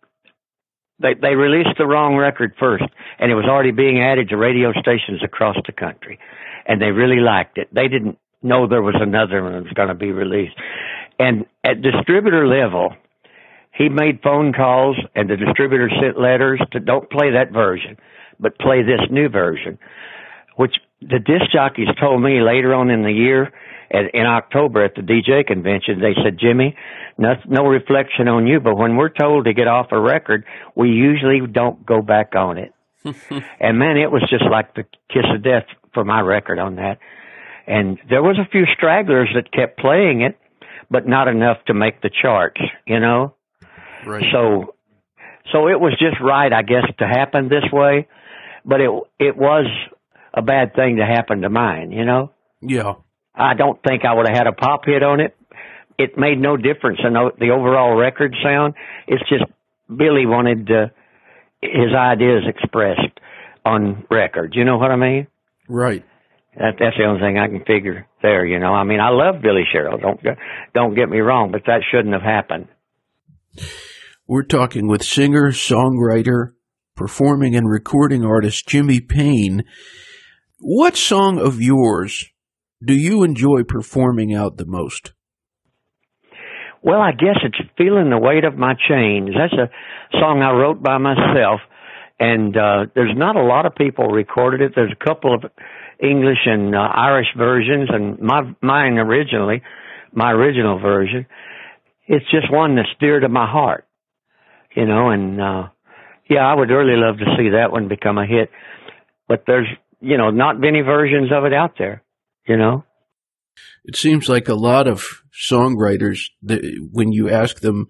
they 1.00 1.13
they 1.13 1.36
released 1.36 1.77
the 1.77 1.86
wrong 1.86 2.16
record 2.16 2.54
first 2.60 2.86
and 3.20 3.32
it 3.32 3.36
was 3.36 3.46
already 3.46 3.72
being 3.72 4.01
added 4.01 4.30
to 4.30 4.38
radio 4.38 4.72
stations 4.74 5.22
across 5.24 5.58
the 5.66 5.72
country 5.72 6.20
and 6.66 6.82
they 6.82 6.92
really 6.92 7.22
liked 7.22 7.58
it. 7.58 7.74
They 7.74 7.88
didn't 7.88 8.18
know 8.42 8.68
there 8.68 8.82
was 8.82 8.96
another 9.00 9.44
one 9.44 9.54
that 9.54 9.63
was 9.63 9.74
going 9.74 9.88
to 9.88 9.96
be 9.96 10.12
released. 10.12 10.56
And 11.20 11.46
at 11.63 11.82
distributor 11.82 12.48
level 12.48 12.96
he 13.74 13.89
made 13.89 14.22
phone 14.24 14.54
calls 14.54 14.98
and 15.16 15.30
the 15.30 15.38
distributor 15.38 15.89
sent 16.01 16.20
letters 16.20 16.62
to 16.72 16.80
don't 16.80 17.10
play 17.10 17.32
that 17.32 17.51
version 17.51 17.98
but 18.39 18.58
play 18.60 18.82
this 18.82 19.01
new 19.10 19.30
version 19.30 19.77
which 20.56 20.77
the 21.01 21.20
disc 21.20 21.51
jockeys 21.51 21.88
told 22.00 22.22
me 22.22 22.42
later 22.42 22.74
on 22.74 22.89
in 22.89 23.04
the 23.04 23.12
year 23.12 23.51
at, 23.91 24.13
in 24.13 24.25
October 24.25 24.84
at 24.84 24.96
the 24.96 25.01
DJ 25.01 25.46
convention, 25.46 26.00
they 26.00 26.13
said, 26.24 26.38
Jimmy, 26.39 26.75
no, 27.17 27.34
no 27.48 27.63
reflection 27.63 28.27
on 28.27 28.48
you, 28.48 28.60
but 28.60 28.77
when 28.77 28.96
we're 28.98 29.10
told 29.10 29.46
to 29.46 29.53
get 29.53 29.67
off 29.67 29.88
a 29.91 30.00
record, 30.00 30.46
we 30.75 30.89
usually 30.89 31.39
don't 31.51 31.86
go 31.86 32.01
back 32.01 32.36
on 32.36 32.58
it. 32.58 32.74
and 33.60 33.79
man, 33.79 33.98
it 33.98 34.12
was 34.12 34.22
just 34.29 34.44
like 34.50 34.75
the 34.75 34.84
kiss 35.10 35.25
of 35.34 35.44
death 35.44 35.65
for 35.94 36.03
my 36.03 36.20
record 36.22 36.60
on 36.60 36.75
that. 36.75 37.00
And 37.65 37.98
there 38.10 38.24
was 38.24 38.38
a 38.39 38.50
few 38.50 38.65
stragglers 38.75 39.29
that 39.36 39.51
kept 39.51 39.79
playing 39.79 40.22
it, 40.22 40.38
but 40.89 41.08
not 41.08 41.27
enough 41.27 41.58
to 41.67 41.74
make 41.74 42.01
the 42.01 42.10
charts, 42.10 42.62
you 42.86 43.00
know? 43.00 43.36
Right. 44.06 44.24
So, 44.32 44.75
so 45.51 45.67
it 45.67 45.79
was 45.79 45.94
just 46.00 46.22
right, 46.22 46.51
I 46.51 46.62
guess, 46.62 46.86
to 47.00 47.08
happen 47.08 47.50
this 47.50 47.65
way, 47.72 48.08
but 48.63 48.79
it, 48.79 48.89
it 49.20 49.38
was 49.38 49.65
a 50.34 50.41
bad 50.41 50.75
thing 50.75 50.98
to 50.98 51.06
happen 51.06 51.41
to 51.41 51.50
mine, 51.50 51.91
you 51.91 52.06
know? 52.06 52.32
Yeah. 52.62 52.94
I 53.38 53.53
don't 53.53 53.79
think 53.84 54.03
I 54.03 54.13
would 54.13 54.27
have 54.27 54.36
had 54.36 54.48
a 54.48 54.51
pop 54.51 54.82
hit 54.86 55.03
on 55.03 55.20
it. 55.20 55.36
It 55.98 56.17
made 56.17 56.39
no 56.39 56.58
difference 56.58 57.00
in 57.03 57.13
the 57.13 57.51
overall 57.51 57.96
record 57.96 58.36
sound. 58.44 58.74
It's 59.08 59.24
just 59.29 59.44
Billy 59.88 60.25
wanted 60.25 60.70
uh, 60.70 60.88
his 61.62 61.94
ideas 61.96 62.44
expressed 62.48 63.20
on 63.65 64.06
record. 64.10 64.53
You 64.56 64.65
know 64.65 64.77
what 64.77 64.91
I 64.91 64.96
mean? 64.96 65.27
Right. 65.70 66.03
That, 66.56 66.74
that's 66.79 66.98
the 66.98 67.06
only 67.06 67.22
thing 67.22 67.38
I 67.38 67.48
can 67.48 67.63
figure 67.65 68.08
there. 68.22 68.46
You 68.46 68.60
know, 68.60 68.74
I 68.74 68.84
mean, 68.84 69.00
I 69.00 69.10
love 69.10 69.41
Billy 69.41 69.63
Sherrill. 69.72 70.00
Don't 70.00 70.20
don't 70.74 70.96
get 70.96 71.10
me 71.10 71.20
wrong, 71.20 71.51
but 71.51 71.62
that 71.65 71.82
shouldn't 71.91 72.13
have 72.13 72.24
happened. 72.24 72.67
We're 74.27 74.44
talking 74.44 74.88
with 74.88 75.03
singer, 75.03 75.51
songwriter, 75.51 76.53
performing 76.96 77.56
and 77.56 77.70
recording 77.70 78.25
artist 78.25 78.67
Jimmy 78.67 79.00
Payne. 79.00 79.63
What 80.60 80.98
song 80.98 81.39
of 81.39 81.62
yours 81.62 82.25
do 82.84 82.93
you 82.93 83.24
enjoy 83.24 83.63
performing 83.67 84.36
out 84.36 84.57
the 84.57 84.65
most? 84.65 85.13
Well, 86.84 87.01
I 87.01 87.12
guess 87.12 87.38
it's 87.43 87.69
feeling 87.77 88.10
the 88.10 88.19
weight 88.19 88.46
of 88.46 88.55
my 88.55 88.74
chains. 88.88 89.29
That's 89.36 89.53
a 89.53 89.69
song 90.19 90.41
I 90.41 90.51
wrote 90.51 90.81
by 90.81 90.98
myself, 91.00 91.60
and 92.19 92.55
uh, 92.55 92.86
there's 92.93 93.17
not 93.17 93.36
a 93.36 93.43
lot 93.43 93.65
of 93.65 93.75
people 93.75 94.07
recorded 94.07 94.62
it. 94.62 94.74
There's 94.75 94.93
a 94.93 95.05
couple 95.05 95.34
of 95.34 95.43
English 96.01 96.46
and 96.46 96.75
uh, 96.75 96.79
Irish 96.79 97.27
versions, 97.36 97.89
and 97.91 98.19
my 98.19 98.41
mine 98.62 99.00
originally, 99.00 99.63
my 100.13 100.31
original 100.31 100.79
version. 100.79 101.25
It's 102.07 102.25
just 102.31 102.51
one 102.51 102.75
that's 102.75 102.88
dear 103.00 103.19
to 103.19 103.27
my 103.27 103.50
heart, 103.50 103.86
you 104.75 104.86
know. 104.86 105.10
And 105.10 105.41
uh, 105.41 105.63
yeah, 106.29 106.46
I 106.46 106.53
would 106.53 106.69
really 106.69 106.96
love 106.96 107.17
to 107.17 107.25
see 107.38 107.50
that 107.50 107.72
one 107.72 107.88
become 107.88 108.19
a 108.19 108.25
hit. 108.25 108.50
But 109.27 109.43
there's, 109.46 109.67
you 110.00 110.17
know, 110.17 110.29
not 110.29 110.60
many 110.60 110.81
versions 110.81 111.31
of 111.34 111.43
it 111.43 111.53
out 111.53 111.74
there 111.77 112.03
you 112.48 112.58
know? 112.58 112.84
It 113.84 113.96
seems 113.96 114.27
like 114.27 114.48
a 114.48 114.56
lot 114.56 114.88
of 114.88 115.24
songwriters, 115.34 116.30
when 116.42 117.12
you 117.12 117.30
ask 117.30 117.62
them 117.62 117.88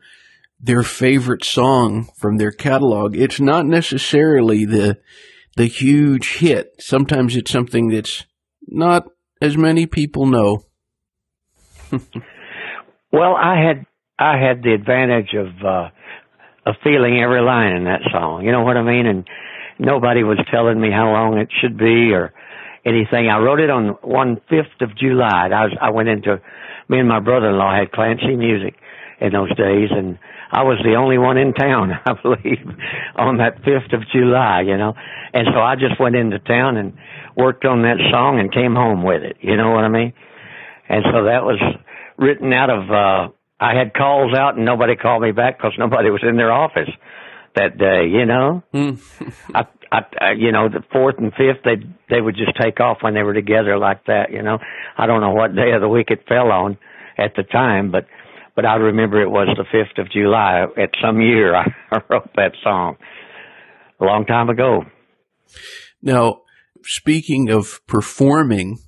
their 0.60 0.84
favorite 0.84 1.44
song 1.44 2.10
from 2.18 2.38
their 2.38 2.52
catalog, 2.52 3.16
it's 3.16 3.40
not 3.40 3.66
necessarily 3.66 4.66
the 4.66 4.98
the 5.56 5.66
huge 5.66 6.38
hit. 6.38 6.76
Sometimes 6.80 7.36
it's 7.36 7.50
something 7.50 7.90
that's 7.90 8.26
not 8.68 9.08
as 9.42 9.58
many 9.58 9.88
people 9.88 10.28
know. 10.28 10.64
well, 13.12 13.36
I 13.36 13.56
had 13.60 13.86
I 14.20 14.38
had 14.38 14.62
the 14.62 14.74
advantage 14.74 15.34
of 15.34 15.48
uh 15.66 15.90
of 16.68 16.76
feeling 16.84 17.20
every 17.22 17.42
line 17.42 17.76
in 17.76 17.86
that 17.86 18.02
song. 18.12 18.44
You 18.46 18.52
know 18.52 18.64
what 18.64 18.78
I 18.78 18.84
mean? 18.84 19.08
And 19.08 19.28
nobody 19.80 20.24
was 20.24 20.38
telling 20.52 20.80
me 20.80 20.92
how 20.92 21.12
long 21.12 21.38
it 21.38 21.50
should 21.62 21.78
be 21.78 22.12
or 22.12 22.34
anything. 22.88 23.28
I 23.30 23.40
wrote 23.40 23.60
it 23.60 23.70
on 23.70 23.98
one 24.02 24.40
fifth 24.50 24.82
of 24.82 24.98
July. 24.98 25.50
I 25.52 25.66
was 25.66 25.78
I 25.82 25.90
went 25.92 26.10
into 26.10 26.42
me 26.90 27.00
and 27.00 27.08
my 27.08 27.20
brother 27.20 27.50
in 27.50 27.58
law 27.58 27.76
had 27.76 27.92
Clancy 27.92 28.36
Music 28.36 28.76
in 29.20 29.34
those 29.34 29.54
days 29.56 29.90
and 29.92 30.18
I 30.50 30.64
was 30.64 30.80
the 30.84 30.96
only 30.96 31.18
one 31.18 31.38
in 31.38 31.54
town, 31.54 31.92
I 32.06 32.14
believe, 32.14 32.66
on 33.16 33.38
that 33.38 33.58
fifth 33.66 33.92
of 33.92 34.08
July, 34.12 34.62
you 34.62 34.78
know. 34.78 34.94
And 35.34 35.48
so 35.54 35.60
I 35.60 35.76
just 35.76 36.00
went 36.00 36.16
into 36.16 36.40
town 36.40 36.78
and 36.78 36.94
worked 37.36 37.66
on 37.66 37.82
that 37.82 37.98
song 38.12 38.40
and 38.40 38.52
came 38.52 38.74
home 38.74 39.04
with 39.04 39.24
it. 39.24 39.38
You 39.42 39.58
know 39.58 39.72
what 39.72 39.84
I 39.84 39.90
mean? 39.90 40.14
And 40.88 41.04
so 41.12 41.26
that 41.26 41.44
was 41.44 41.60
written 42.18 42.54
out 42.54 42.70
of 42.70 42.90
uh 42.90 43.34
I 43.60 43.76
had 43.76 43.94
calls 43.94 44.36
out 44.36 44.56
and 44.56 44.66
nobody 44.66 44.96
called 44.96 45.24
me 45.24 45.32
back 45.32 45.58
because 45.58 45.74
nobody 45.80 46.10
was 46.12 46.22
in 46.24 46.38
their 46.38 46.52
office 46.52 46.90
that 47.56 47.78
day, 47.78 48.08
you 48.08 48.26
know. 48.26 48.64
Mm. 48.74 49.02
I 49.54 49.66
I, 49.92 50.00
I, 50.20 50.32
you 50.38 50.52
know, 50.52 50.70
the 50.70 50.84
fourth 50.92 51.16
and 51.18 51.32
fifth, 51.32 51.64
they 51.64 51.76
they 52.10 52.22
would 52.22 52.36
just 52.36 52.58
take 52.62 52.80
off 52.80 52.98
when 53.02 53.14
they 53.14 53.24
were 53.24 53.34
together 53.34 53.78
like 53.78 54.06
that. 54.06 54.32
You 54.32 54.42
know, 54.42 54.60
I 54.98 55.06
don't 55.06 55.22
know 55.22 55.32
what 55.32 55.56
day 55.56 55.72
of 55.74 55.82
the 55.82 55.88
week 55.88 56.08
it 56.10 56.28
fell 56.28 56.52
on 56.52 56.78
at 57.18 57.36
the 57.36 57.44
time, 57.44 57.92
but 57.92 58.06
but 58.56 58.66
I 58.66 58.76
remember 58.76 59.22
it 59.22 59.30
was 59.30 59.48
the 59.56 59.66
fifth 59.72 59.98
of 59.98 60.12
July 60.12 60.66
at 60.78 60.90
some 61.02 61.22
year. 61.22 61.56
I, 61.92 62.02
wrote 62.10 62.30
that 62.36 62.54
song 62.64 62.98
a 64.00 64.06
long 64.06 64.26
time 64.26 64.50
ago. 64.50 64.84
Now, 66.02 66.42
speaking 66.84 67.50
of 67.50 67.80
performing, 67.88 68.80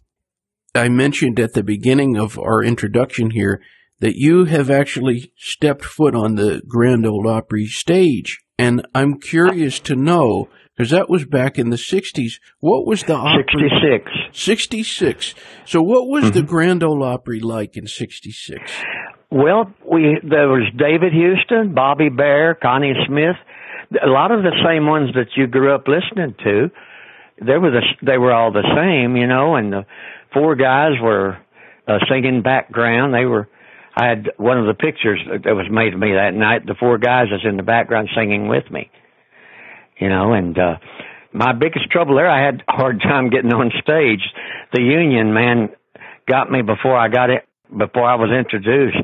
I 0.75 0.89
mentioned 0.89 1.39
at 1.39 1.53
the 1.53 1.63
beginning 1.63 2.17
of 2.17 2.37
our 2.37 2.63
introduction 2.63 3.31
here 3.31 3.61
that 3.99 4.15
you 4.15 4.45
have 4.45 4.69
actually 4.69 5.33
stepped 5.37 5.83
foot 5.85 6.15
on 6.15 6.35
the 6.35 6.61
Grand 6.67 7.05
Ole 7.05 7.27
Opry 7.27 7.65
stage. 7.65 8.39
And 8.57 8.85
I'm 8.95 9.19
curious 9.19 9.79
to 9.81 9.95
know 9.95 10.49
because 10.79 10.91
that 10.91 11.09
was 11.09 11.25
back 11.25 11.59
in 11.59 11.71
the 11.71 11.75
60s. 11.75 12.39
What 12.61 12.87
was 12.87 13.03
the 13.03 13.13
Opry? 13.13 13.43
66. 13.51 14.09
66. 14.31 15.35
So 15.65 15.81
what 15.81 16.07
was 16.07 16.23
mm-hmm. 16.23 16.39
the 16.39 16.43
Grand 16.43 16.83
Ole 16.83 17.03
Opry 17.03 17.41
like 17.41 17.75
in 17.75 17.85
66? 17.85 18.71
Well, 19.29 19.73
we 19.85 20.17
there 20.23 20.47
was 20.47 20.71
David 20.77 21.11
Houston, 21.11 21.75
Bobby 21.75 22.07
Bare, 22.07 22.55
Connie 22.55 22.93
Smith, 23.05 23.35
a 24.01 24.07
lot 24.07 24.31
of 24.31 24.41
the 24.41 24.55
same 24.65 24.87
ones 24.87 25.09
that 25.15 25.27
you 25.35 25.47
grew 25.47 25.75
up 25.75 25.83
listening 25.85 26.35
to. 26.45 26.71
They 27.45 27.57
were 27.57 27.71
the 27.71 27.83
they 28.01 28.17
were 28.17 28.31
all 28.31 28.53
the 28.53 28.63
same, 28.63 29.17
you 29.17 29.27
know, 29.27 29.55
and 29.55 29.73
the 29.73 29.85
four 30.33 30.55
guys 30.55 30.93
were 31.01 31.39
uh, 31.89 31.99
singing 32.09 32.41
background. 32.41 33.13
They 33.13 33.25
were 33.25 33.49
I 33.97 34.07
had 34.07 34.29
one 34.37 34.57
of 34.57 34.65
the 34.65 34.73
pictures 34.73 35.19
that 35.27 35.53
was 35.53 35.67
made 35.69 35.93
of 35.93 35.99
me 35.99 36.13
that 36.13 36.33
night. 36.33 36.65
The 36.65 36.75
four 36.79 36.97
guys 36.97 37.25
was 37.29 37.41
in 37.43 37.57
the 37.57 37.63
background 37.63 38.07
singing 38.15 38.47
with 38.47 38.71
me 38.71 38.89
you 39.99 40.09
know, 40.09 40.33
and 40.33 40.57
uh 40.57 40.75
my 41.31 41.53
biggest 41.53 41.91
trouble 41.91 42.15
there, 42.15 42.29
I 42.29 42.43
had 42.43 42.63
a 42.67 42.71
hard 42.71 43.01
time 43.01 43.29
getting 43.29 43.53
on 43.53 43.71
stage. 43.81 44.21
The 44.73 44.81
union 44.81 45.33
man 45.33 45.69
got 46.27 46.51
me 46.51 46.61
before 46.61 46.97
I 46.97 47.07
got 47.07 47.29
it, 47.29 47.47
before 47.69 48.05
I 48.05 48.15
was 48.15 48.31
introduced, 48.31 48.97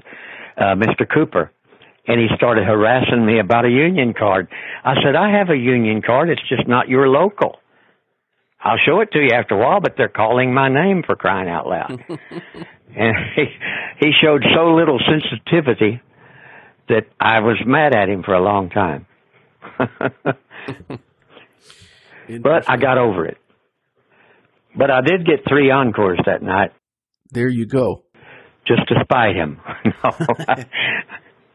uh, 0.57 0.75
Mr. 0.75 1.07
Cooper. 1.11 1.51
And 2.07 2.19
he 2.19 2.27
started 2.35 2.65
harassing 2.65 3.25
me 3.25 3.39
about 3.39 3.65
a 3.65 3.69
union 3.69 4.13
card. 4.13 4.47
I 4.83 4.95
said, 5.03 5.15
I 5.15 5.37
have 5.37 5.49
a 5.49 5.57
union 5.57 6.01
card. 6.01 6.29
It's 6.29 6.47
just 6.47 6.67
not 6.67 6.87
your 6.87 7.07
local. 7.07 7.57
I'll 8.59 8.77
show 8.83 9.01
it 9.01 9.11
to 9.11 9.19
you 9.19 9.31
after 9.33 9.55
a 9.55 9.59
while, 9.59 9.79
but 9.79 9.93
they're 9.97 10.07
calling 10.07 10.53
my 10.53 10.69
name 10.69 11.03
for 11.05 11.15
crying 11.15 11.49
out 11.49 11.67
loud. 11.67 12.03
and 12.95 13.15
he, 13.35 13.45
he 13.99 14.11
showed 14.23 14.43
so 14.55 14.73
little 14.73 14.99
sensitivity 14.99 16.01
that 16.89 17.07
I 17.19 17.39
was 17.39 17.57
mad 17.65 17.95
at 17.95 18.09
him 18.09 18.23
for 18.23 18.33
a 18.33 18.41
long 18.41 18.69
time. 18.69 19.07
but 22.41 22.69
I 22.69 22.77
got 22.77 22.97
over 22.97 23.25
it. 23.25 23.37
But 24.77 24.91
I 24.91 25.01
did 25.01 25.25
get 25.25 25.47
three 25.47 25.71
encores 25.71 26.19
that 26.25 26.43
night. 26.43 26.71
There 27.31 27.49
you 27.49 27.65
go. 27.65 28.03
Just 28.67 28.87
to 28.89 28.95
spite 29.03 29.35
him. 29.35 29.59
no, 29.85 30.11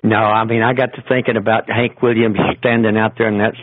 no, 0.03 0.17
I 0.17 0.45
mean 0.45 0.63
I 0.63 0.73
got 0.75 0.95
to 0.95 1.03
thinking 1.09 1.37
about 1.37 1.69
Hank 1.69 2.03
Williams 2.03 2.39
standing 2.59 2.97
out 2.97 3.13
there, 3.19 3.29
and 3.29 3.41
that's 3.41 3.59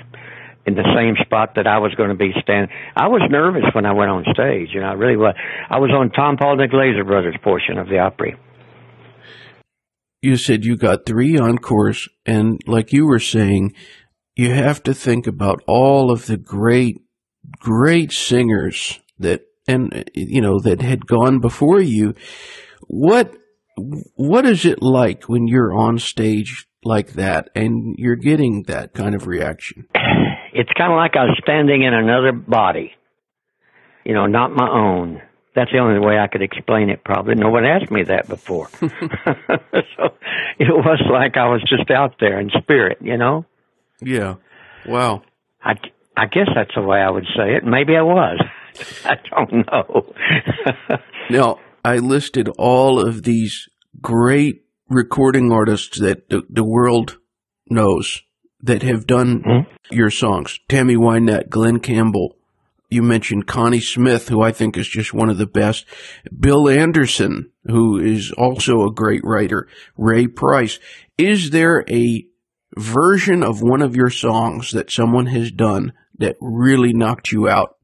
in 0.67 0.75
the 0.75 0.83
same 0.95 1.15
spot 1.25 1.53
that 1.55 1.65
I 1.65 1.79
was 1.79 1.95
going 1.95 2.09
to 2.09 2.15
be 2.15 2.31
standing. 2.41 2.69
I 2.95 3.07
was 3.07 3.21
nervous 3.31 3.63
when 3.73 3.85
I 3.85 3.93
went 3.93 4.11
on 4.11 4.25
stage, 4.33 4.69
you 4.73 4.81
know, 4.81 4.87
I 4.87 4.93
really 4.93 5.15
was. 5.15 5.33
I 5.69 5.79
was 5.79 5.91
on 5.91 6.09
Tompall 6.09 6.51
and 6.51 6.59
the 6.59 6.67
Glaser 6.67 7.05
Brothers 7.05 7.37
portion 7.41 7.77
of 7.77 7.87
the 7.87 7.99
Opry. 7.99 8.35
You 10.21 10.35
said 10.35 10.65
you 10.65 10.75
got 10.75 11.05
three 11.05 11.37
encores, 11.37 12.09
and 12.25 12.59
like 12.67 12.91
you 12.91 13.05
were 13.05 13.19
saying, 13.19 13.75
you 14.37 14.53
have 14.53 14.83
to 14.83 14.93
think 14.93 15.25
about 15.25 15.63
all 15.67 16.11
of 16.11 16.27
the 16.27 16.37
great, 16.37 17.01
great 17.59 18.11
singers 18.11 18.99
that, 19.17 19.41
and 19.67 20.09
you 20.13 20.41
know, 20.41 20.59
that 20.59 20.81
had 20.81 21.07
gone 21.07 21.39
before 21.39 21.81
you. 21.81 22.13
What, 22.81 23.33
what 24.15 24.45
is 24.45 24.63
it 24.63 24.81
like 24.81 25.27
when 25.27 25.47
you're 25.47 25.73
on 25.73 25.97
stage 25.97 26.67
like 26.83 27.13
that 27.13 27.49
and 27.55 27.95
you're 27.97 28.15
getting 28.15 28.63
that 28.67 28.93
kind 28.93 29.15
of 29.15 29.25
reaction? 29.25 29.87
It's 30.53 30.69
kind 30.77 30.91
of 30.91 30.97
like 30.97 31.15
I 31.15 31.25
was 31.25 31.39
standing 31.41 31.81
in 31.81 31.95
another 31.95 32.31
body, 32.31 32.91
you 34.05 34.13
know, 34.13 34.27
not 34.27 34.51
my 34.51 34.69
own. 34.69 35.19
That's 35.55 35.71
the 35.71 35.79
only 35.79 35.99
way 35.99 36.19
I 36.19 36.27
could 36.27 36.43
explain 36.43 36.91
it. 36.91 37.03
Probably 37.03 37.33
no 37.33 37.49
one 37.49 37.65
asked 37.65 37.89
me 37.89 38.03
that 38.03 38.27
before, 38.27 38.69
so 38.79 38.89
it 40.59 40.69
was 40.69 41.01
like 41.11 41.37
I 41.37 41.49
was 41.49 41.63
just 41.67 41.89
out 41.89 42.13
there 42.19 42.39
in 42.39 42.51
spirit, 42.61 42.99
you 43.01 43.17
know. 43.17 43.43
Yeah. 44.01 44.35
Wow. 44.85 45.23
I 45.61 45.73
I 46.15 46.25
guess 46.25 46.47
that's 46.55 46.71
the 46.75 46.81
way 46.81 46.99
I 46.99 47.09
would 47.09 47.27
say 47.35 47.55
it. 47.55 47.63
Maybe 47.63 47.95
I 47.95 48.01
was. 48.01 48.39
I 49.05 49.15
don't 49.29 49.67
know. 49.67 50.13
now 51.29 51.59
I 51.85 51.97
listed 51.97 52.49
all 52.57 52.99
of 52.99 53.23
these 53.23 53.69
great 54.01 54.63
recording 54.89 55.51
artists 55.51 55.99
that 55.99 56.29
the, 56.29 56.43
the 56.49 56.63
world 56.63 57.17
knows 57.69 58.21
that 58.61 58.83
have 58.83 59.05
done 59.05 59.43
mm-hmm. 59.43 59.93
your 59.95 60.09
songs. 60.09 60.59
Tammy 60.67 60.95
Wynette, 60.95 61.49
Glen 61.49 61.79
Campbell. 61.79 62.35
You 62.89 63.03
mentioned 63.03 63.47
Connie 63.47 63.81
Smith, 63.81 64.29
who 64.29 64.41
I 64.41 64.51
think 64.51 64.77
is 64.77 64.87
just 64.87 65.13
one 65.13 65.29
of 65.29 65.37
the 65.37 65.45
best. 65.45 65.85
Bill 66.37 66.69
Anderson, 66.69 67.51
who 67.65 67.99
is 67.99 68.31
also 68.31 68.83
a 68.83 68.93
great 68.93 69.21
writer. 69.23 69.67
Ray 69.97 70.27
Price. 70.27 70.79
Is 71.17 71.49
there 71.49 71.83
a 71.89 72.25
version 72.77 73.43
of 73.43 73.61
one 73.61 73.81
of 73.81 73.95
your 73.95 74.09
songs 74.09 74.71
that 74.71 74.91
someone 74.91 75.27
has 75.27 75.51
done 75.51 75.93
that 76.19 76.35
really 76.41 76.93
knocked 76.93 77.31
you 77.31 77.47
out? 77.47 77.75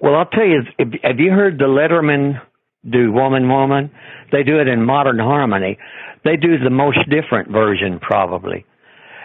Well, 0.00 0.14
I'll 0.14 0.26
tell 0.26 0.46
you, 0.46 0.62
have 1.02 1.18
you 1.18 1.30
heard 1.30 1.58
the 1.58 1.64
Lettermen 1.64 2.40
do 2.88 3.12
Woman 3.12 3.48
Woman? 3.48 3.90
They 4.30 4.42
do 4.42 4.60
it 4.60 4.68
in 4.68 4.84
modern 4.84 5.18
harmony. 5.18 5.78
They 6.24 6.36
do 6.36 6.58
the 6.62 6.70
most 6.70 6.98
different 7.10 7.50
version, 7.50 7.98
probably. 8.00 8.64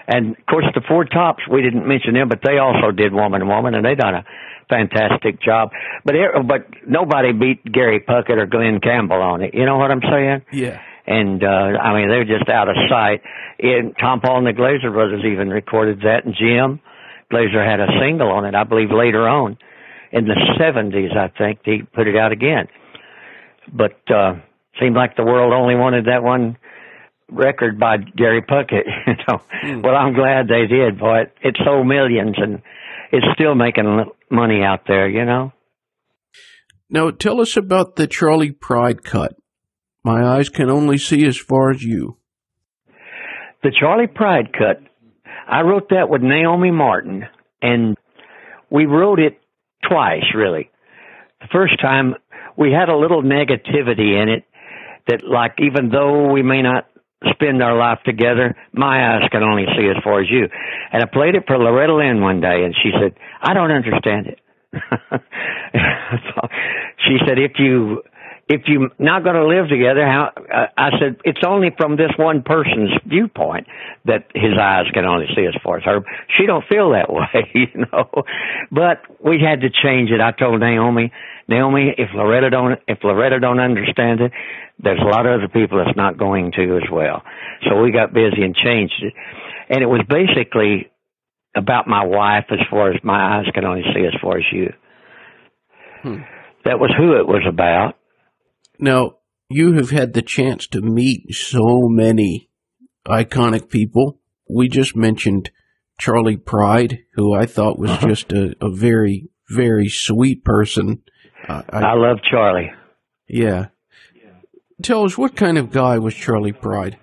And 0.07 0.31
of 0.31 0.45
course, 0.49 0.65
the 0.73 0.81
Four 0.87 1.05
Tops, 1.05 1.43
we 1.51 1.61
didn't 1.61 1.87
mention 1.87 2.13
them, 2.13 2.27
but 2.27 2.39
they 2.43 2.57
also 2.57 2.91
did 2.91 3.13
Woman 3.13 3.47
Woman, 3.47 3.75
and 3.75 3.85
they 3.85 3.95
done 3.95 4.15
a 4.15 4.25
fantastic 4.69 5.41
job. 5.41 5.69
But 6.03 6.15
eh, 6.15 6.41
but 6.45 6.67
nobody 6.87 7.31
beat 7.31 7.63
Gary 7.71 8.03
Puckett 8.07 8.37
or 8.37 8.45
Glen 8.45 8.79
Campbell 8.81 9.21
on 9.21 9.41
it. 9.41 9.53
You 9.53 9.65
know 9.65 9.77
what 9.77 9.91
I'm 9.91 10.01
saying? 10.01 10.43
Yeah. 10.51 10.81
And 11.05 11.43
uh 11.43 11.47
I 11.47 11.93
mean, 11.93 12.09
they're 12.09 12.25
just 12.25 12.49
out 12.49 12.69
of 12.69 12.75
sight. 12.89 13.21
And 13.59 13.95
Tompall 13.97 14.37
and 14.37 14.47
the 14.47 14.53
Glaser 14.53 14.91
Brothers 14.91 15.23
even 15.25 15.49
recorded 15.49 15.99
that, 16.01 16.25
and 16.25 16.35
Jim 16.35 16.79
Glaser 17.29 17.63
had 17.63 17.79
a 17.79 17.87
single 17.99 18.31
on 18.31 18.45
it, 18.45 18.55
I 18.55 18.63
believe, 18.63 18.89
later 18.91 19.27
on 19.27 19.57
in 20.11 20.25
the 20.25 20.35
70s. 20.59 21.15
I 21.17 21.29
think 21.37 21.59
he 21.65 21.81
put 21.81 22.07
it 22.07 22.15
out 22.15 22.31
again. 22.31 22.67
But 23.71 23.99
uh 24.11 24.35
seemed 24.79 24.95
like 24.95 25.15
the 25.15 25.23
world 25.23 25.53
only 25.53 25.75
wanted 25.75 26.05
that 26.05 26.23
one 26.23 26.57
record 27.29 27.79
by 27.79 27.97
Gary 27.97 28.41
Puckett. 28.41 28.85
You 29.07 29.13
know, 29.27 29.41
mm. 29.63 29.83
well, 29.83 29.95
I'm 29.95 30.13
glad 30.13 30.47
they 30.47 30.65
did, 30.67 30.99
boy. 30.99 31.21
It, 31.21 31.33
it 31.41 31.57
sold 31.63 31.87
millions, 31.87 32.35
and 32.37 32.61
it's 33.11 33.25
still 33.33 33.55
making 33.55 34.05
money 34.29 34.63
out 34.63 34.81
there. 34.87 35.09
You 35.09 35.25
know. 35.25 35.53
Now, 36.89 37.11
tell 37.11 37.41
us 37.41 37.57
about 37.57 37.95
the 37.95 38.07
Charley 38.07 38.51
Pride 38.51 39.03
cut. 39.03 39.35
My 40.03 40.35
eyes 40.35 40.49
can 40.49 40.69
only 40.69 40.97
see 40.97 41.25
as 41.25 41.37
far 41.37 41.71
as 41.71 41.83
you. 41.83 42.17
The 43.63 43.71
Charley 43.79 44.07
Pride 44.07 44.51
cut. 44.51 44.81
I 45.47 45.61
wrote 45.61 45.89
that 45.89 46.09
with 46.09 46.21
Naomi 46.21 46.71
Martin, 46.71 47.23
and 47.61 47.95
we 48.69 48.85
wrote 48.85 49.19
it 49.19 49.39
twice, 49.87 50.25
really. 50.35 50.69
The 51.39 51.47
first 51.51 51.79
time 51.81 52.15
we 52.57 52.71
had 52.71 52.89
a 52.89 52.97
little 52.97 53.21
negativity 53.21 54.21
in 54.21 54.29
it 54.29 54.43
that, 55.07 55.23
like, 55.23 55.55
even 55.59 55.89
though 55.89 56.31
we 56.31 56.43
may 56.43 56.61
not 56.61 56.85
spend 57.31 57.63
our 57.63 57.77
life 57.77 57.99
together, 58.05 58.55
my 58.73 59.15
eyes 59.15 59.29
can 59.31 59.43
only 59.43 59.65
see 59.77 59.87
as 59.87 60.03
far 60.03 60.21
as 60.21 60.27
you. 60.29 60.47
And 60.91 61.01
I 61.01 61.05
played 61.05 61.35
it 61.35 61.43
for 61.47 61.57
Loretta 61.57 61.95
Lynn 61.95 62.21
one 62.21 62.41
day, 62.41 62.63
and 62.63 62.75
she 62.83 62.91
said, 62.99 63.15
I 63.41 63.53
don't 63.53 63.71
understand 63.71 64.27
it. 64.27 64.39
she 67.05 67.17
said, 67.25 67.37
if 67.37 67.53
you 67.59 68.01
if 68.49 68.63
you're 68.67 68.89
not 68.99 69.23
going 69.23 69.35
to 69.35 69.47
live 69.47 69.69
together, 69.69 70.05
how? 70.05 70.31
Uh, 70.35 70.67
I 70.77 70.89
said 70.99 71.17
it's 71.23 71.39
only 71.47 71.69
from 71.77 71.95
this 71.95 72.11
one 72.17 72.43
person's 72.43 72.91
viewpoint 73.05 73.67
that 74.05 74.27
his 74.35 74.59
eyes 74.59 74.85
can 74.93 75.05
only 75.05 75.27
see 75.35 75.45
as 75.45 75.55
far 75.63 75.77
as 75.77 75.83
her. 75.85 76.01
She 76.37 76.45
don't 76.45 76.65
feel 76.67 76.91
that 76.91 77.11
way, 77.13 77.49
you 77.53 77.85
know. 77.91 78.09
But 78.71 79.03
we 79.23 79.39
had 79.39 79.61
to 79.61 79.69
change 79.69 80.11
it. 80.11 80.19
I 80.19 80.31
told 80.31 80.59
Naomi, 80.59 81.11
Naomi, 81.47 81.93
if 81.97 82.09
Loretta 82.13 82.49
don't 82.49 82.79
if 82.87 82.99
Loretta 83.03 83.39
don't 83.39 83.59
understand 83.59 84.19
it, 84.19 84.33
there's 84.77 84.99
a 84.99 85.07
lot 85.07 85.25
of 85.25 85.39
other 85.39 85.47
people 85.47 85.77
that's 85.77 85.95
not 85.95 86.17
going 86.17 86.51
to 86.57 86.77
as 86.77 86.89
well. 86.91 87.23
So 87.69 87.81
we 87.81 87.91
got 87.91 88.13
busy 88.13 88.43
and 88.43 88.55
changed 88.55 89.01
it, 89.03 89.13
and 89.69 89.81
it 89.81 89.87
was 89.87 90.01
basically 90.09 90.91
about 91.55 91.87
my 91.87 92.03
wife 92.03 92.45
as 92.51 92.59
far 92.69 92.91
as 92.91 92.99
my 93.03 93.37
eyes 93.37 93.45
can 93.53 93.63
only 93.63 93.83
see 93.95 94.05
as 94.05 94.13
far 94.21 94.37
as 94.37 94.43
you. 94.51 94.73
Hmm. 96.01 96.23
That 96.65 96.79
was 96.79 96.93
who 96.97 97.19
it 97.19 97.27
was 97.27 97.43
about 97.47 97.95
now, 98.79 99.17
you 99.49 99.73
have 99.73 99.91
had 99.91 100.13
the 100.13 100.21
chance 100.21 100.67
to 100.67 100.81
meet 100.81 101.33
so 101.33 101.87
many 101.87 102.49
iconic 103.07 103.69
people. 103.69 104.19
We 104.49 104.67
just 104.67 104.95
mentioned 104.95 105.51
Charley 105.99 106.37
Pride, 106.37 106.99
who 107.13 107.33
I 107.33 107.45
thought 107.45 107.79
was 107.79 107.91
uh-huh. 107.91 108.07
just 108.07 108.33
a, 108.33 108.55
a, 108.61 108.69
very, 108.69 109.29
very 109.49 109.87
sweet 109.89 110.43
person. 110.43 111.03
Uh, 111.47 111.61
I, 111.69 111.79
I, 111.79 111.93
love 111.93 112.17
Charley. 112.29 112.71
Yeah. 113.27 113.67
Tell 114.81 115.05
us, 115.05 115.17
what 115.17 115.35
kind 115.35 115.57
of 115.57 115.71
guy 115.71 115.99
was 115.99 116.15
Charley 116.15 116.51
Pride? 116.51 116.97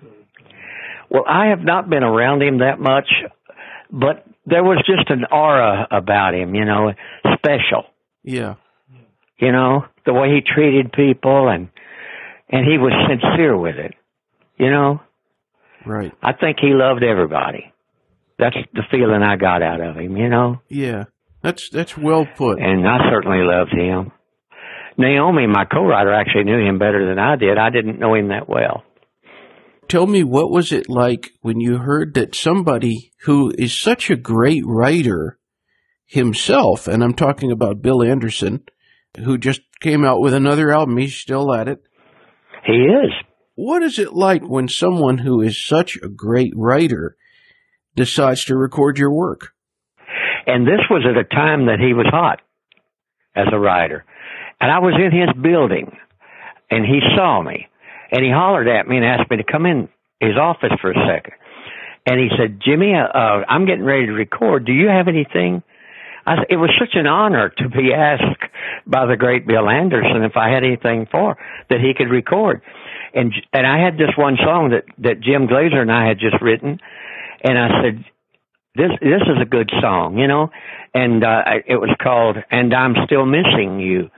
Well, 1.09 1.23
I 1.27 1.47
have 1.47 1.61
not 1.61 1.89
been 1.89 2.03
around 2.03 2.41
him 2.41 2.59
that 2.59 2.79
much, 2.79 3.09
but 3.91 4.25
there 4.45 4.63
was 4.63 4.83
just 4.85 5.09
an 5.09 5.25
aura 5.31 5.87
about 5.89 6.35
him, 6.35 6.53
you 6.53 6.65
know, 6.65 6.91
special. 7.37 7.85
Yeah 8.23 8.55
you 9.41 9.51
know, 9.51 9.83
the 10.05 10.13
way 10.13 10.29
he 10.29 10.41
treated 10.41 10.91
people 10.91 11.49
and 11.49 11.69
and 12.49 12.65
he 12.65 12.77
was 12.77 12.93
sincere 13.07 13.57
with 13.57 13.75
it. 13.77 13.93
You 14.57 14.69
know? 14.69 15.01
Right. 15.85 16.11
I 16.21 16.33
think 16.33 16.57
he 16.59 16.73
loved 16.73 17.03
everybody. 17.03 17.73
That's 18.37 18.57
the 18.73 18.83
feeling 18.91 19.23
I 19.23 19.37
got 19.37 19.61
out 19.61 19.81
of 19.81 19.95
him, 19.95 20.17
you 20.17 20.29
know? 20.29 20.61
Yeah. 20.67 21.05
That's 21.41 21.69
that's 21.69 21.97
well 21.97 22.25
put. 22.25 22.59
And 22.59 22.87
I 22.87 23.09
certainly 23.09 23.43
loved 23.43 23.71
him. 23.71 24.11
Naomi, 24.97 25.47
my 25.47 25.65
co-writer, 25.65 26.13
actually 26.13 26.43
knew 26.43 26.59
him 26.59 26.77
better 26.77 27.07
than 27.07 27.17
I 27.17 27.35
did. 27.35 27.57
I 27.57 27.69
didn't 27.69 27.99
know 27.99 28.13
him 28.13 28.27
that 28.27 28.47
well. 28.47 28.83
Tell 29.87 30.05
me, 30.05 30.23
what 30.23 30.51
was 30.51 30.71
it 30.71 30.89
like 30.89 31.31
when 31.41 31.59
you 31.59 31.77
heard 31.77 32.13
that 32.13 32.35
somebody 32.35 33.11
who 33.23 33.51
is 33.57 33.77
such 33.77 34.09
a 34.09 34.15
great 34.15 34.63
writer 34.65 35.39
himself, 36.05 36.87
and 36.87 37.03
I'm 37.03 37.13
talking 37.13 37.51
about 37.51 37.81
Bill 37.81 38.03
Anderson, 38.03 38.63
who 39.17 39.37
just 39.37 39.61
came 39.81 40.05
out 40.05 40.21
with 40.21 40.33
another 40.33 40.71
album. 40.71 40.97
He's 40.97 41.15
still 41.15 41.53
at 41.53 41.67
it. 41.67 41.81
He 42.65 42.73
is. 42.73 43.11
What 43.55 43.83
is 43.83 43.99
it 43.99 44.13
like 44.13 44.43
when 44.43 44.67
someone 44.67 45.19
who 45.19 45.41
is 45.41 45.63
such 45.63 45.97
a 45.97 46.07
great 46.07 46.53
writer 46.55 47.15
decides 47.95 48.45
to 48.45 48.55
record 48.55 48.97
your 48.97 49.13
work? 49.13 49.53
And 50.47 50.65
this 50.65 50.81
was 50.89 51.05
at 51.07 51.17
a 51.17 51.23
time 51.23 51.67
that 51.67 51.79
he 51.79 51.93
was 51.93 52.07
hot 52.09 52.39
as 53.35 53.47
a 53.51 53.59
writer. 53.59 54.05
And 54.59 54.71
I 54.71 54.79
was 54.79 54.93
in 54.95 55.11
his 55.11 55.29
building 55.41 55.97
and 56.69 56.85
he 56.85 56.99
saw 57.15 57.41
me 57.41 57.67
and 58.11 58.23
he 58.23 58.31
hollered 58.31 58.67
at 58.67 58.87
me 58.87 58.97
and 58.97 59.05
asked 59.05 59.29
me 59.29 59.37
to 59.37 59.43
come 59.43 59.65
in 59.65 59.89
his 60.19 60.37
office 60.39 60.71
for 60.81 60.91
a 60.91 61.07
second. 61.07 61.33
And 62.05 62.19
he 62.19 62.29
said, 62.37 62.59
Jimmy, 62.63 62.93
uh, 62.95 63.05
uh 63.05 63.43
I'm 63.47 63.65
getting 63.65 63.85
ready 63.85 64.05
to 64.07 64.13
record. 64.13 64.65
Do 64.65 64.73
you 64.73 64.87
have 64.87 65.07
anything 65.07 65.63
I, 66.25 66.35
it 66.49 66.57
was 66.57 66.69
such 66.79 66.93
an 66.93 67.07
honor 67.07 67.49
to 67.57 67.69
be 67.69 67.93
asked 67.93 68.43
by 68.85 69.05
the 69.05 69.17
great 69.17 69.47
Bill 69.47 69.69
Anderson 69.69 70.23
if 70.23 70.37
I 70.37 70.49
had 70.49 70.63
anything 70.63 71.07
for 71.11 71.37
that 71.69 71.79
he 71.79 71.93
could 71.95 72.09
record. 72.09 72.61
And 73.13 73.33
and 73.51 73.67
I 73.67 73.83
had 73.83 73.95
this 73.95 74.15
one 74.17 74.37
song 74.37 74.71
that 74.71 74.85
that 74.99 75.21
Jim 75.21 75.47
Glaser 75.47 75.81
and 75.81 75.91
I 75.91 76.07
had 76.07 76.19
just 76.19 76.41
written, 76.41 76.79
and 77.43 77.57
I 77.57 77.83
said, 77.83 78.05
this 78.75 78.91
this 79.01 79.21
is 79.27 79.41
a 79.41 79.45
good 79.45 79.69
song, 79.81 80.17
you 80.17 80.27
know, 80.27 80.49
and 80.93 81.23
uh, 81.23 81.43
it 81.67 81.75
was 81.75 81.93
called 82.01 82.37
"And 82.49 82.73
I'm 82.73 82.95
Still 83.05 83.25
Missing 83.25 83.81
You," 83.81 84.09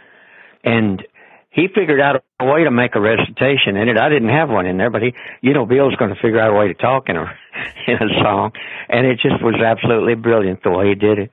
and 0.63 1.01
he 1.49 1.67
figured 1.73 2.01
out 2.01 2.23
a 2.39 2.45
way 2.45 2.63
to 2.63 2.71
make 2.71 2.95
a 2.95 3.01
recitation 3.01 3.77
in 3.77 3.87
it. 3.87 3.97
I 3.97 4.09
didn't 4.09 4.29
have 4.29 4.49
one 4.49 4.65
in 4.65 4.77
there, 4.77 4.89
but 4.89 5.01
he, 5.01 5.13
you 5.41 5.53
know, 5.53 5.65
Bill's 5.65 5.95
going 5.95 6.13
to 6.13 6.19
figure 6.19 6.39
out 6.39 6.49
a 6.49 6.57
way 6.57 6.67
to 6.67 6.73
talk 6.73 7.09
in 7.09 7.15
a 7.15 7.25
in 7.87 7.95
a 7.95 8.23
song, 8.23 8.51
and 8.89 9.07
it 9.07 9.19
just 9.19 9.41
was 9.41 9.55
absolutely 9.55 10.15
brilliant 10.15 10.61
the 10.63 10.71
way 10.71 10.89
he 10.89 10.95
did 10.95 11.17
it. 11.17 11.31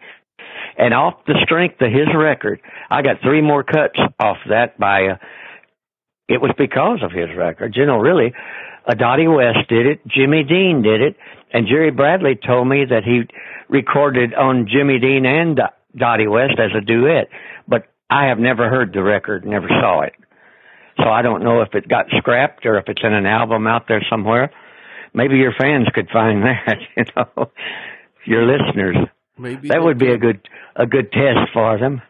And 0.78 0.94
off 0.94 1.24
the 1.26 1.38
strength 1.42 1.80
of 1.80 1.92
his 1.92 2.08
record, 2.14 2.60
I 2.90 3.02
got 3.02 3.20
three 3.22 3.42
more 3.42 3.62
cuts 3.62 3.98
off 4.18 4.38
that 4.48 4.78
by. 4.78 5.08
Uh, 5.08 5.16
it 6.28 6.40
was 6.40 6.52
because 6.56 7.00
of 7.02 7.10
his 7.10 7.28
record, 7.36 7.74
you 7.76 7.86
know. 7.86 7.96
Really, 7.96 8.32
uh, 8.86 8.94
Dottie 8.94 9.28
West 9.28 9.68
did 9.68 9.86
it, 9.86 10.00
Jimmy 10.06 10.44
Dean 10.44 10.82
did 10.82 11.00
it, 11.00 11.16
and 11.52 11.66
Jerry 11.66 11.90
Bradley 11.90 12.36
told 12.36 12.68
me 12.68 12.84
that 12.88 13.04
he 13.04 13.22
recorded 13.68 14.34
on 14.34 14.68
Jimmy 14.70 14.98
Dean 14.98 15.26
and 15.26 15.60
Dottie 15.96 16.28
West 16.28 16.58
as 16.58 16.70
a 16.76 16.80
duet, 16.80 17.28
but 17.68 17.88
I 18.08 18.26
have 18.26 18.38
never 18.38 18.68
heard 18.68 18.92
the 18.92 19.02
record, 19.02 19.44
never 19.44 19.68
saw 19.68 20.02
it. 20.02 20.14
So 20.98 21.04
I 21.08 21.22
don't 21.22 21.42
know 21.42 21.62
if 21.62 21.74
it 21.74 21.88
got 21.88 22.06
scrapped 22.18 22.66
or 22.66 22.78
if 22.78 22.84
it's 22.88 23.02
in 23.02 23.12
an 23.12 23.26
album 23.26 23.66
out 23.66 23.86
there 23.88 24.04
somewhere. 24.10 24.50
Maybe 25.14 25.36
your 25.36 25.52
fans 25.58 25.88
could 25.94 26.08
find 26.10 26.42
that, 26.66 26.78
you 26.96 27.04
know, 27.16 27.50
your 28.26 28.44
listeners. 28.46 28.96
Maybe 29.40 29.68
that 29.68 29.82
would 29.82 29.98
be 29.98 30.12
a 30.12 30.18
good 30.18 30.40
a 30.76 30.86
good 30.86 31.10
test 31.12 31.50
for 31.52 31.78
them. 31.78 32.02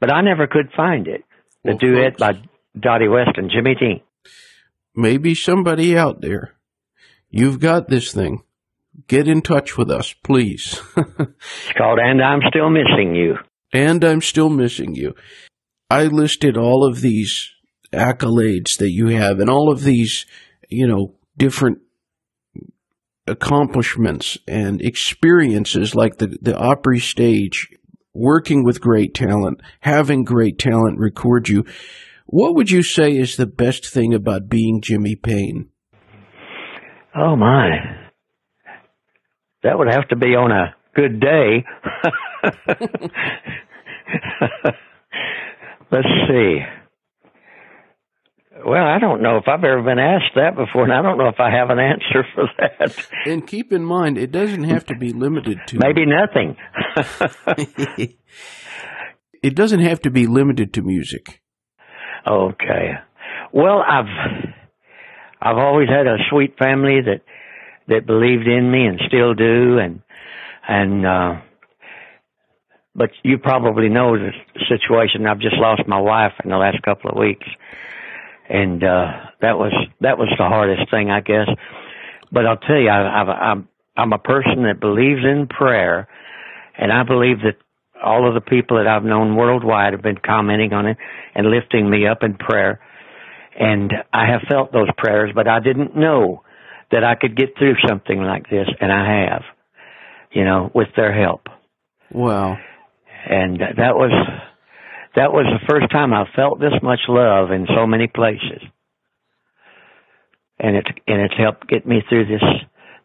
But 0.00 0.12
I 0.12 0.20
never 0.22 0.46
could 0.46 0.70
find 0.76 1.06
it. 1.08 1.24
The 1.64 1.70
Well, 1.72 1.78
duet 1.78 2.18
folks- 2.18 2.20
by 2.20 2.48
Dottie 2.78 3.08
West 3.08 3.36
and 3.36 3.50
Jimmy 3.50 3.74
Dean. 3.74 4.00
maybe 4.94 5.34
somebody 5.34 5.96
out 5.96 6.20
there. 6.20 6.54
You've 7.30 7.60
got 7.60 7.88
this 7.88 8.12
thing. 8.12 8.42
Get 9.06 9.28
in 9.28 9.40
touch 9.40 9.78
with 9.78 9.90
us, 9.90 10.14
please. 10.24 10.80
It's 10.96 11.72
called 11.76 11.98
And 11.98 12.20
I'm 12.22 12.40
Still 12.48 12.70
Missing 12.70 13.14
You. 13.14 13.36
and 13.72 14.04
I'm 14.04 14.20
still 14.20 14.48
missing 14.50 14.94
you. 14.94 15.14
I 15.90 16.04
listed 16.04 16.56
all 16.56 16.84
of 16.88 17.00
these 17.00 17.50
accolades 17.92 18.76
that 18.78 18.90
you 18.90 19.08
have 19.08 19.38
and 19.40 19.48
all 19.50 19.70
of 19.72 19.82
these, 19.84 20.26
you 20.68 20.86
know, 20.86 21.14
different 21.36 21.78
accomplishments 23.30 24.36
and 24.46 24.82
experiences 24.82 25.94
like 25.94 26.18
the, 26.18 26.36
the 26.42 26.58
Opry 26.58 26.98
stage, 26.98 27.70
working 28.12 28.64
with 28.64 28.80
great 28.80 29.14
talent, 29.14 29.60
having 29.80 30.24
great 30.24 30.58
talent 30.58 30.98
record 30.98 31.48
you. 31.48 31.64
What 32.26 32.54
would 32.54 32.70
you 32.70 32.82
say 32.82 33.16
is 33.16 33.36
the 33.36 33.46
best 33.46 33.86
thing 33.86 34.12
about 34.14 34.48
being 34.48 34.80
Jimmy 34.80 35.16
Payne? 35.16 35.68
Oh 37.16 37.36
my. 37.36 37.70
That 39.62 39.78
would 39.78 39.92
have 39.92 40.08
to 40.08 40.16
be 40.16 40.34
on 40.36 40.50
a 40.52 40.74
good 40.94 41.20
day. 41.20 41.64
Let's 45.90 46.08
see. 46.28 46.60
Well, 48.64 48.84
I 48.84 48.98
don't 48.98 49.22
know 49.22 49.36
if 49.36 49.44
I've 49.48 49.64
ever 49.64 49.82
been 49.82 49.98
asked 49.98 50.34
that 50.34 50.56
before, 50.56 50.84
and 50.84 50.92
I 50.92 51.02
don't 51.02 51.18
know 51.18 51.28
if 51.28 51.40
I 51.40 51.50
have 51.50 51.70
an 51.70 51.78
answer 51.78 52.26
for 52.34 52.48
that. 52.58 53.06
And 53.26 53.46
keep 53.46 53.72
in 53.72 53.84
mind, 53.84 54.18
it 54.18 54.30
doesn't 54.30 54.64
have 54.64 54.84
to 54.86 54.96
be 54.96 55.12
limited 55.12 55.58
to 55.68 55.78
Maybe 55.82 56.04
nothing. 56.06 56.56
it 59.42 59.54
doesn't 59.54 59.80
have 59.80 60.00
to 60.02 60.10
be 60.10 60.26
limited 60.26 60.74
to 60.74 60.82
music. 60.82 61.40
Okay. 62.26 62.92
Well, 63.52 63.82
I've 63.86 64.06
I've 65.40 65.56
always 65.56 65.88
had 65.88 66.06
a 66.06 66.18
sweet 66.30 66.58
family 66.58 67.00
that 67.00 67.22
that 67.88 68.06
believed 68.06 68.46
in 68.46 68.70
me 68.70 68.86
and 68.86 69.00
still 69.08 69.34
do 69.34 69.78
and 69.78 70.02
and 70.68 71.06
uh 71.06 71.40
but 72.94 73.10
you 73.22 73.38
probably 73.38 73.88
know 73.88 74.16
the 74.18 74.30
situation. 74.68 75.26
I've 75.26 75.38
just 75.38 75.56
lost 75.56 75.82
my 75.86 76.00
wife 76.00 76.32
in 76.44 76.50
the 76.50 76.56
last 76.56 76.82
couple 76.82 77.10
of 77.10 77.16
weeks. 77.16 77.46
And 78.50 78.82
uh 78.82 79.06
that 79.40 79.56
was 79.58 79.72
that 80.00 80.18
was 80.18 80.28
the 80.36 80.44
hardest 80.44 80.90
thing, 80.90 81.10
I 81.10 81.20
guess. 81.20 81.48
But 82.32 82.46
I'll 82.46 82.56
tell 82.56 82.76
you, 82.78 82.88
I, 82.88 83.20
I've, 83.20 83.28
I'm 83.28 83.68
I'm 83.96 84.12
a 84.12 84.18
person 84.18 84.64
that 84.64 84.80
believes 84.80 85.24
in 85.24 85.46
prayer, 85.46 86.08
and 86.76 86.92
I 86.92 87.04
believe 87.04 87.38
that 87.42 87.56
all 88.02 88.26
of 88.26 88.34
the 88.34 88.40
people 88.40 88.78
that 88.78 88.86
I've 88.86 89.04
known 89.04 89.36
worldwide 89.36 89.92
have 89.92 90.02
been 90.02 90.18
commenting 90.18 90.72
on 90.72 90.86
it 90.86 90.96
and 91.34 91.46
lifting 91.46 91.88
me 91.88 92.06
up 92.06 92.22
in 92.22 92.34
prayer. 92.34 92.80
And 93.58 93.92
I 94.12 94.26
have 94.26 94.42
felt 94.48 94.72
those 94.72 94.88
prayers, 94.96 95.32
but 95.34 95.46
I 95.46 95.60
didn't 95.60 95.96
know 95.96 96.42
that 96.90 97.04
I 97.04 97.14
could 97.14 97.36
get 97.36 97.58
through 97.58 97.74
something 97.86 98.20
like 98.22 98.48
this, 98.48 98.68
and 98.80 98.90
I 98.90 99.26
have, 99.26 99.42
you 100.32 100.44
know, 100.44 100.70
with 100.74 100.88
their 100.96 101.12
help. 101.12 101.48
Wow. 102.12 102.56
And 103.28 103.60
that 103.60 103.94
was 103.96 104.12
that 105.16 105.32
was 105.32 105.46
the 105.46 105.66
first 105.68 105.90
time 105.90 106.12
I 106.12 106.24
felt 106.36 106.60
this 106.60 106.74
much 106.82 107.00
love 107.08 107.50
in 107.50 107.66
so 107.74 107.86
many 107.86 108.06
places. 108.06 108.62
And 110.58 110.76
it 110.76 110.86
and 111.06 111.22
it's 111.22 111.34
helped 111.38 111.68
get 111.68 111.86
me 111.86 112.02
through 112.08 112.26
this 112.26 112.42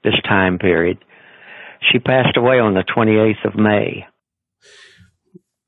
this 0.04 0.22
time 0.28 0.60
period. 0.60 0.98
She 1.91 2.00
passed 2.00 2.38
away 2.38 2.60
on 2.60 2.74
the 2.74 2.84
28th 2.84 3.48
of 3.48 3.60
May. 3.60 4.06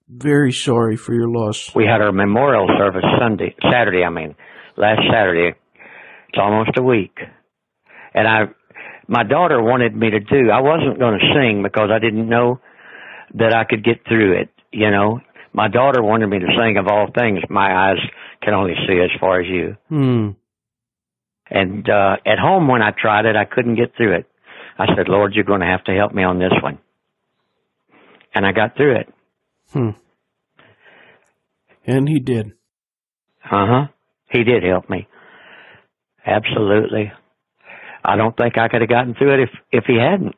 Very 0.10 0.54
sorry 0.54 0.96
for 0.96 1.14
your 1.14 1.28
loss. 1.28 1.76
We 1.76 1.86
had 1.86 2.02
our 2.02 2.12
memorial 2.12 2.68
service 2.78 3.04
Sunday, 3.20 3.56
Saturday, 3.70 4.04
I 4.04 4.10
mean, 4.10 4.36
last 4.78 5.02
Saturday. 5.12 5.58
It's 6.30 6.38
almost 6.40 6.72
a 6.78 6.82
week. 6.82 7.18
And 8.14 8.28
I, 8.28 8.46
my 9.08 9.24
daughter 9.24 9.62
wanted 9.62 9.96
me 9.96 10.10
to 10.12 10.20
do, 10.20 10.50
I 10.50 10.62
wasn't 10.62 11.00
going 11.00 11.20
to 11.20 11.34
sing 11.36 11.62
because 11.62 11.90
I 11.92 12.00
didn't 12.00 12.30
know 12.30 12.60
that 13.34 13.54
I 13.54 13.66
could 13.66 13.84
get 13.84 14.08
through 14.08 14.42
it, 14.42 14.50
you 14.72 14.92
know. 14.92 15.20
My 15.54 15.68
daughter 15.68 16.04
wanted 16.04 16.28
me 16.28 16.40
to 16.40 16.48
sing 16.58 16.78
of 16.78 16.88
all 16.88 17.08
things, 17.18 17.40
my 17.50 17.90
eyes 17.90 18.00
can 18.42 18.54
only 18.54 18.74
see 18.88 19.00
as 19.00 19.10
far 19.20 19.42
as 19.42 19.48
you. 19.48 19.78
Hmm. 19.90 20.30
And, 21.50 21.90
uh, 21.90 22.18
at 22.26 22.40
home 22.40 22.68
when 22.68 22.82
I 22.82 22.92
tried 22.92 23.26
it, 23.26 23.36
I 23.36 23.46
couldn't 23.46 23.76
get 23.76 23.96
through 23.96 24.16
it. 24.18 24.26
I 24.78 24.86
said, 24.96 25.08
Lord, 25.08 25.34
you're 25.34 25.44
going 25.44 25.62
to 25.62 25.66
have 25.66 25.84
to 25.86 25.94
help 25.94 26.14
me 26.14 26.24
on 26.24 26.40
this 26.40 26.54
one. 26.62 26.78
And 28.36 28.46
I 28.46 28.52
got 28.52 28.76
through 28.76 28.98
it. 28.98 29.14
Hmm. 29.72 29.90
And 31.86 32.08
he 32.08 32.20
did. 32.20 32.52
Uh 33.46 33.66
huh. 33.66 33.88
He 34.30 34.44
did 34.44 34.64
help 34.64 34.90
me. 34.90 35.08
Absolutely. 36.26 37.12
I 38.04 38.16
don't 38.18 38.36
think 38.36 38.58
I 38.58 38.68
could 38.68 38.82
have 38.82 38.90
gotten 38.90 39.16
through 39.16 39.36
it 39.36 39.40
if 39.44 39.50
if 39.72 39.84
he 39.86 39.96
hadn't. 39.96 40.36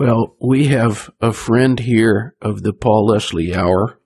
Well, 0.00 0.34
we 0.40 0.68
have 0.68 1.10
a 1.20 1.30
friend 1.30 1.78
here 1.78 2.34
of 2.40 2.62
the 2.62 2.72
Paul 2.72 3.08
Leslie 3.08 3.54
Hour, 3.54 4.00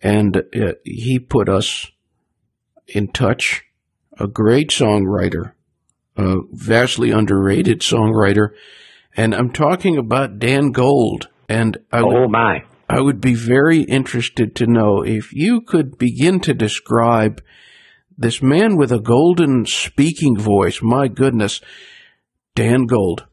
and 0.00 0.36
uh, 0.36 0.74
he 0.84 1.18
put 1.18 1.48
us 1.48 1.90
in 2.86 3.08
touch. 3.08 3.64
A 4.20 4.28
great 4.28 4.70
songwriter, 4.70 5.54
a 6.16 6.36
vastly 6.52 7.10
underrated 7.10 7.80
songwriter, 7.80 8.50
and 9.16 9.34
I'm 9.34 9.50
talking 9.50 9.98
about 9.98 10.38
Dan 10.38 10.70
Gold. 10.70 11.26
And 11.48 11.78
I 11.90 12.04
would, 12.04 12.16
Oh 12.16 12.28
my. 12.28 12.62
I 12.88 13.00
would 13.00 13.20
be 13.20 13.34
very 13.34 13.80
interested 13.80 14.54
to 14.54 14.68
know 14.68 15.02
if 15.02 15.32
you 15.32 15.62
could 15.62 15.98
begin 15.98 16.38
to 16.42 16.54
describe 16.54 17.42
this 18.16 18.40
man 18.40 18.76
with 18.76 18.92
a 18.92 19.00
golden 19.00 19.66
speaking 19.66 20.38
voice. 20.38 20.78
My 20.80 21.08
goodness, 21.08 21.60
Dan 22.54 22.86
Gold. 22.86 23.24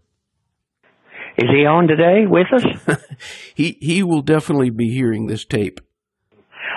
Is 1.38 1.50
he 1.50 1.66
on 1.66 1.88
today 1.88 2.26
with 2.28 2.48
us? 2.54 2.98
He 3.56 3.78
he 3.80 4.04
will 4.04 4.22
definitely 4.22 4.70
be 4.70 4.92
hearing 4.92 5.28
this 5.28 5.46
tape. 5.46 5.80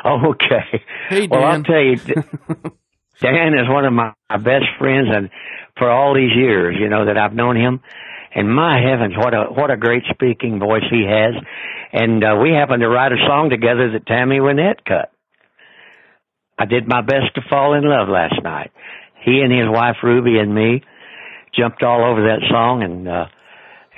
Oh, 0.04 0.30
okay. 0.30 0.80
Hey, 1.08 1.26
Dan. 1.26 1.30
Well, 1.30 1.44
I'll 1.44 1.62
tell 1.64 1.82
you, 1.82 1.96
Dan 3.20 3.54
is 3.54 3.68
one 3.68 3.84
of 3.84 3.92
my, 3.92 4.12
my 4.30 4.36
best 4.36 4.66
friends, 4.78 5.08
and 5.10 5.28
for 5.76 5.90
all 5.90 6.14
these 6.14 6.30
years, 6.36 6.76
you 6.78 6.88
know, 6.88 7.06
that 7.06 7.18
I've 7.18 7.34
known 7.34 7.56
him, 7.56 7.80
and 8.34 8.54
my 8.54 8.80
heavens, 8.80 9.14
what 9.16 9.34
a 9.34 9.46
what 9.46 9.72
a 9.72 9.76
great 9.76 10.04
speaking 10.10 10.60
voice 10.60 10.84
he 10.88 11.04
has, 11.08 11.34
and 11.92 12.22
uh, 12.22 12.36
we 12.40 12.50
happened 12.50 12.82
to 12.82 12.88
write 12.88 13.12
a 13.12 13.26
song 13.26 13.50
together 13.50 13.90
that 13.92 14.06
Tammy 14.06 14.38
Wynette 14.38 14.84
cut. 14.86 15.10
I 16.58 16.66
did 16.66 16.86
my 16.86 17.02
best 17.02 17.34
to 17.34 17.40
fall 17.50 17.74
in 17.74 17.82
love 17.82 18.08
last 18.08 18.40
night. 18.42 18.70
He 19.24 19.40
and 19.40 19.52
his 19.52 19.68
wife 19.68 19.96
Ruby 20.02 20.38
and 20.38 20.54
me 20.54 20.82
jumped 21.56 21.82
all 21.82 22.04
over 22.04 22.22
that 22.22 22.46
song, 22.50 22.82
and 22.82 23.08
uh, 23.08 23.26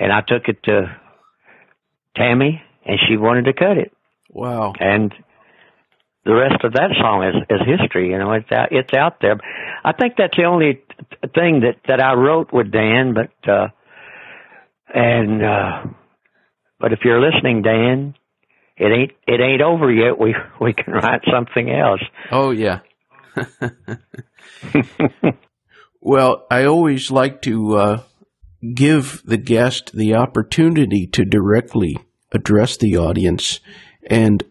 and 0.01 0.11
I 0.11 0.21
took 0.21 0.47
it 0.47 0.63
to 0.63 0.97
Tammy, 2.17 2.61
and 2.85 2.99
she 3.07 3.15
wanted 3.17 3.45
to 3.45 3.53
cut 3.53 3.77
it 3.77 3.93
Wow. 4.33 4.73
and 4.79 5.13
the 6.23 6.33
rest 6.35 6.63
of 6.63 6.73
that 6.73 6.91
song 7.01 7.23
is 7.23 7.35
is 7.49 7.61
history. 7.65 8.11
You 8.11 8.19
know, 8.19 8.31
it's 8.33 8.51
out 8.51 8.71
it's 8.71 8.93
out 8.93 9.19
there. 9.21 9.39
I 9.83 9.91
think 9.93 10.15
that's 10.17 10.37
the 10.37 10.43
only 10.43 10.81
thing 11.33 11.61
that 11.61 11.77
that 11.87 11.99
I 11.99 12.13
wrote 12.13 12.53
with 12.53 12.71
Dan. 12.71 13.15
But 13.15 13.31
uh, 13.51 13.67
and 14.93 15.43
uh, 15.43 15.83
but 16.79 16.93
if 16.93 16.99
you're 17.03 17.19
listening, 17.19 17.63
Dan, 17.63 18.13
it 18.77 18.85
ain't 18.91 19.11
it 19.27 19.41
ain't 19.41 19.63
over 19.63 19.91
yet. 19.91 20.19
We 20.19 20.35
we 20.61 20.73
can 20.73 20.93
write 20.93 21.21
something 21.33 21.69
else. 21.71 22.01
Oh 22.31 22.51
yeah. 22.51 22.81
well, 26.01 26.45
I 26.51 26.65
always 26.65 27.09
like 27.11 27.41
to 27.43 27.75
uh, 27.77 28.03
give 28.75 29.21
the 29.25 29.37
guest 29.37 29.91
the 29.93 30.15
opportunity 30.15 31.07
to 31.07 31.25
directly 31.25 31.97
address 32.31 32.77
the 32.77 32.97
audience. 32.97 33.59
And 34.09 34.43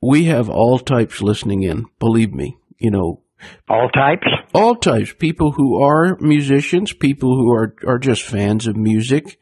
we 0.00 0.24
have 0.24 0.48
all 0.48 0.78
types 0.78 1.22
listening 1.22 1.62
in, 1.62 1.86
believe 1.98 2.32
me. 2.32 2.58
You 2.78 2.90
know, 2.90 3.22
all 3.68 3.88
types? 3.90 4.26
All 4.54 4.74
types. 4.74 5.12
People 5.12 5.52
who 5.52 5.82
are 5.82 6.16
musicians, 6.20 6.92
people 6.92 7.36
who 7.36 7.52
are, 7.52 7.74
are 7.86 7.98
just 7.98 8.22
fans 8.22 8.66
of 8.66 8.76
music, 8.76 9.38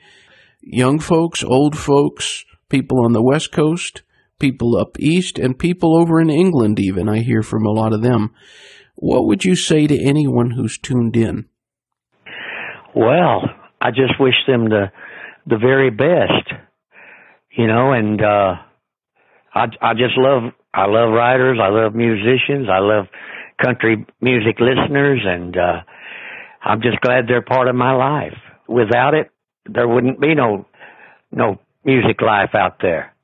young 0.60 0.98
folks, 0.98 1.44
old 1.44 1.76
folks, 1.76 2.44
people 2.68 3.04
on 3.04 3.12
the 3.12 3.22
West 3.22 3.52
Coast, 3.52 4.02
people 4.38 4.76
up 4.76 4.98
east, 4.98 5.38
and 5.38 5.58
people 5.58 5.96
over 5.96 6.20
in 6.20 6.30
England, 6.30 6.78
even. 6.78 7.08
I 7.08 7.20
hear 7.20 7.42
from 7.42 7.64
a 7.64 7.72
lot 7.72 7.92
of 7.92 8.02
them. 8.02 8.32
What 8.96 9.26
would 9.26 9.44
you 9.44 9.54
say 9.54 9.86
to 9.86 10.02
anyone 10.02 10.52
who's 10.52 10.78
tuned 10.78 11.16
in? 11.16 11.46
Well, 12.94 13.42
I 13.80 13.90
just 13.90 14.18
wish 14.18 14.34
them 14.46 14.68
the 14.68 14.90
the 15.46 15.58
very 15.58 15.90
best, 15.90 16.52
you 17.50 17.66
know, 17.66 17.92
and 17.92 18.20
uh 18.22 18.54
I 19.54 19.64
I 19.80 19.94
just 19.94 20.16
love 20.16 20.52
I 20.74 20.86
love 20.86 21.12
writers, 21.12 21.58
I 21.62 21.68
love 21.68 21.94
musicians, 21.94 22.68
I 22.70 22.78
love 22.78 23.06
country 23.62 24.04
music 24.20 24.58
listeners 24.60 25.20
and 25.24 25.56
uh 25.56 25.80
I'm 26.62 26.82
just 26.82 27.00
glad 27.00 27.26
they're 27.28 27.42
part 27.42 27.68
of 27.68 27.76
my 27.76 27.92
life. 27.92 28.36
Without 28.66 29.14
it, 29.14 29.30
there 29.66 29.86
wouldn't 29.86 30.20
be 30.20 30.34
no 30.34 30.66
no 31.30 31.60
music 31.84 32.20
life 32.20 32.54
out 32.54 32.78
there, 32.82 33.14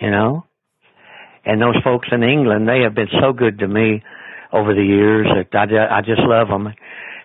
you 0.00 0.10
know. 0.10 0.44
And 1.44 1.60
those 1.60 1.76
folks 1.84 2.08
in 2.12 2.22
England, 2.22 2.68
they 2.68 2.80
have 2.82 2.94
been 2.94 3.08
so 3.20 3.32
good 3.32 3.58
to 3.60 3.68
me 3.68 4.02
over 4.52 4.74
the 4.74 4.84
years 4.84 5.26
that 5.52 5.54
I, 5.54 5.98
I 5.98 6.00
just 6.00 6.20
love 6.20 6.48
them, 6.48 6.66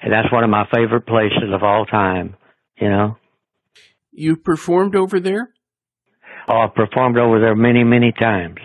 and 0.02 0.14
that's 0.14 0.32
one 0.32 0.44
of 0.44 0.50
my 0.50 0.68
favorite 0.74 1.06
places 1.08 1.52
of 1.54 1.64
all 1.64 1.86
time, 1.86 2.36
you 2.78 2.90
know. 2.90 3.18
You 4.12 4.38
performed 4.38 4.96
over 4.96 5.20
there? 5.20 5.50
Oh, 6.48 6.60
I've 6.60 6.76
performed 6.76 7.18
over 7.18 7.40
there 7.40 7.56
many, 7.56 7.84
many 7.84 8.12
times. 8.12 8.58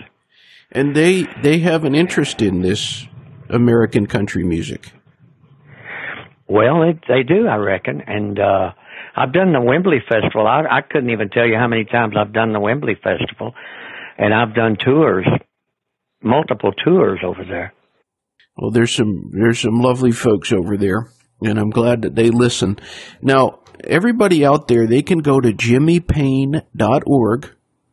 And 0.71 0.95
they 0.95 1.27
they 1.43 1.59
have 1.61 1.85
an 1.85 1.95
interest 1.95 2.41
in 2.41 2.63
this 2.63 3.07
American 3.49 4.07
country 4.07 4.45
music. 4.45 4.93
Well, 6.47 6.81
they 6.81 6.99
they 7.09 7.23
do, 7.23 7.47
I 7.49 7.57
reckon, 7.57 8.03
and 8.07 8.39
uh 8.39 8.73
I've 9.17 9.33
done 9.33 9.53
the 9.53 9.61
Wembley 9.61 9.99
Festival. 10.09 10.47
I, 10.47 10.63
I 10.71 10.81
couldn't 10.83 11.11
even 11.11 11.31
tell 11.31 11.47
you 11.47 11.57
how 11.57 11.67
many 11.67 11.85
times 11.85 12.15
I've 12.17 12.33
done 12.33 12.53
the 12.53 12.61
Wembley 12.61 12.95
Festival, 12.95 13.55
and 14.17 14.33
I've 14.33 14.55
done 14.55 14.77
tours, 14.77 15.27
multiple 16.23 16.73
tours 16.73 17.21
over 17.25 17.45
there. 17.45 17.75
Well, 18.57 18.71
there's 18.71 18.95
some 18.95 19.31
there's 19.33 19.61
some 19.61 19.81
lovely 19.81 20.13
folks 20.13 20.53
over 20.53 20.77
there, 20.77 21.11
and 21.43 21.59
I'm 21.59 21.71
glad 21.71 22.03
that 22.03 22.15
they 22.15 22.31
listen. 22.31 22.79
Now, 23.23 23.60
everybody 23.85 24.45
out 24.45 24.69
there, 24.69 24.87
they 24.87 25.03
can 25.03 25.19
go 25.19 25.41
to 25.41 25.53
jimmypayne.org, 25.53 27.51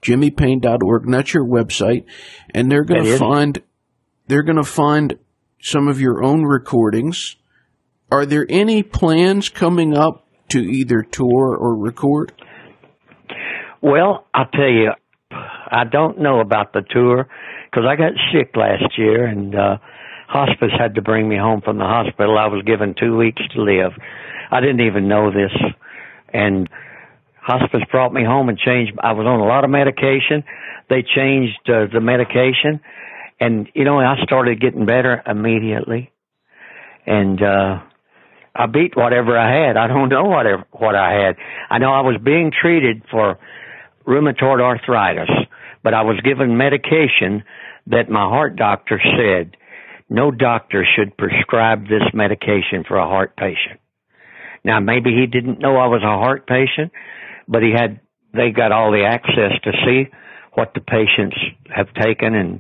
and 0.08 1.14
that's 1.14 1.34
your 1.34 1.46
website, 1.46 2.06
and 2.54 2.72
they're 2.72 2.84
going 2.84 3.04
to 3.04 3.18
find 3.18 3.62
they're 4.28 4.44
going 4.44 4.58
to 4.58 4.64
find 4.64 5.18
some 5.62 5.88
of 5.88 6.00
your 6.00 6.24
own 6.24 6.44
recordings. 6.44 7.36
Are 8.12 8.26
there 8.26 8.46
any 8.50 8.84
plans 8.84 9.50
coming 9.50 9.96
up 9.96 10.28
to 10.50 10.60
either 10.60 11.02
tour 11.02 11.56
or 11.56 11.76
record? 11.76 12.34
Well, 13.82 14.26
I'll 14.34 14.48
tell 14.48 14.70
you, 14.70 14.92
I 15.32 15.84
don't 15.90 16.20
know 16.20 16.40
about 16.40 16.74
the 16.74 16.82
tour 16.90 17.28
because 17.70 17.86
I 17.88 17.96
got 17.96 18.14
sick 18.34 18.56
last 18.56 18.98
year 18.98 19.26
and 19.26 19.54
uh, 19.54 19.78
hospice 20.28 20.72
had 20.78 20.96
to 20.96 21.02
bring 21.02 21.28
me 21.28 21.38
home 21.38 21.62
from 21.62 21.78
the 21.78 21.86
hospital. 21.86 22.38
I 22.38 22.48
was 22.48 22.64
given 22.66 22.96
two 23.00 23.18
weeks 23.18 23.42
to 23.56 23.62
live. 23.62 23.92
I 24.52 24.62
didn't 24.62 24.82
even 24.82 25.08
know 25.08 25.32
this, 25.32 25.52
and 26.38 26.70
hospice 27.42 27.82
brought 27.92 28.14
me 28.14 28.24
home 28.24 28.50
and 28.50 28.58
changed. 28.58 28.94
I 29.02 29.14
was 29.14 29.26
on 29.26 29.40
a 29.40 29.46
lot 29.46 29.64
of 29.64 29.70
medication. 29.70 30.44
They 30.90 31.04
changed 31.04 31.60
uh, 31.68 31.88
the 31.92 32.02
medication, 32.02 32.80
and 33.40 33.68
you 33.74 33.84
know 33.84 34.00
I 34.00 34.16
started 34.24 34.62
getting 34.62 34.86
better 34.86 35.22
immediately, 35.26 36.12
and. 37.06 37.42
uh 37.42 37.80
I 38.60 38.66
beat 38.66 38.98
whatever 38.98 39.38
I 39.38 39.68
had. 39.68 39.78
I 39.78 39.86
don't 39.86 40.10
know 40.10 40.24
whatever 40.24 40.66
what 40.72 40.96
I 40.96 41.14
had. 41.14 41.36
I 41.70 41.78
know 41.78 41.92
I 41.92 42.02
was 42.02 42.20
being 42.24 42.52
treated 42.52 43.04
for 43.12 43.38
rheumatoid 44.08 44.60
arthritis, 44.62 45.30
but 45.84 45.94
I 45.94 46.02
was 46.02 46.20
given 46.22 46.58
medication 46.58 47.44
that 47.88 48.10
my 48.10 48.24
heart 48.24 48.56
doctor 48.56 49.00
said 49.16 49.56
no 50.10 50.32
doctor 50.32 50.86
should 50.96 51.16
prescribe 51.18 51.84
this 51.84 52.02
medication 52.14 52.84
for 52.88 52.98
a 52.98 53.06
heart 53.08 53.36
patient. 53.38 53.80
Now 54.68 54.82
maybe 54.82 55.12
he 55.16 55.26
didn't 55.28 55.60
know 55.60 55.78
I 55.78 55.88
was 55.88 56.04
a 56.04 56.18
heart 56.20 56.46
patient, 56.46 56.92
but 57.48 57.64
he 57.64 57.72
had 57.72 58.02
they 58.34 58.52
got 58.52 58.74
all 58.74 58.92
the 58.92 59.06
access 59.06 59.54
to 59.64 59.72
see 59.86 60.12
what 60.54 60.74
the 60.76 60.82
patients 60.82 61.38
have 61.74 61.88
taken 61.94 62.36
and 62.36 62.60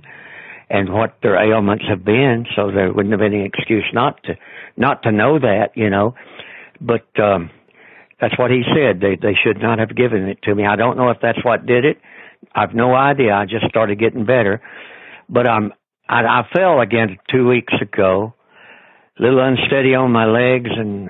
and 0.69 0.93
what 0.93 1.17
their 1.21 1.37
ailments 1.37 1.85
have 1.89 2.03
been, 2.03 2.45
so 2.55 2.71
there 2.71 2.91
wouldn't 2.91 3.11
have 3.11 3.19
been 3.19 3.33
any 3.33 3.45
excuse 3.45 3.85
not 3.93 4.23
to 4.23 4.35
not 4.77 5.03
to 5.03 5.11
know 5.11 5.37
that, 5.37 5.71
you 5.75 5.89
know. 5.89 6.15
But 6.79 7.07
um 7.19 7.49
that's 8.21 8.39
what 8.39 8.51
he 8.51 8.63
said. 8.73 9.01
They 9.01 9.17
they 9.21 9.35
should 9.43 9.61
not 9.61 9.79
have 9.79 9.93
given 9.93 10.29
it 10.29 10.41
to 10.43 10.55
me. 10.55 10.65
I 10.65 10.77
don't 10.77 10.95
know 10.95 11.09
if 11.09 11.17
that's 11.21 11.43
what 11.43 11.65
did 11.65 11.83
it. 11.83 11.97
I've 12.55 12.73
no 12.73 12.95
idea. 12.95 13.33
I 13.33 13.45
just 13.45 13.67
started 13.67 13.99
getting 13.99 14.25
better. 14.25 14.61
But 15.27 15.49
I'm 15.49 15.73
I, 16.07 16.21
I 16.21 16.47
fell 16.55 16.79
again 16.79 17.17
two 17.29 17.49
weeks 17.49 17.73
ago, 17.81 18.33
a 19.19 19.21
little 19.21 19.41
unsteady 19.41 19.93
on 19.93 20.13
my 20.13 20.25
legs 20.25 20.69
and 20.73 21.09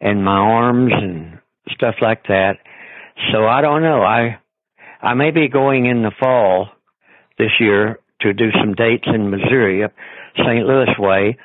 and 0.00 0.24
my 0.24 0.36
arms 0.36 0.92
and 0.92 1.38
stuff 1.70 1.96
like 2.00 2.24
that. 2.28 2.58
So 3.32 3.46
I 3.46 3.60
don't 3.60 3.82
know. 3.82 4.02
I 4.02 4.38
I 5.00 5.14
may 5.14 5.30
be 5.30 5.48
going 5.48 5.86
in 5.86 6.02
the 6.02 6.12
fall 6.18 6.68
this 7.38 7.52
year 7.60 7.98
to 8.20 8.32
do 8.32 8.50
some 8.60 8.74
dates 8.74 9.06
in 9.06 9.30
Missouri 9.30 9.86
St. 10.36 10.66
Louis 10.66 10.98
way, 10.98 11.36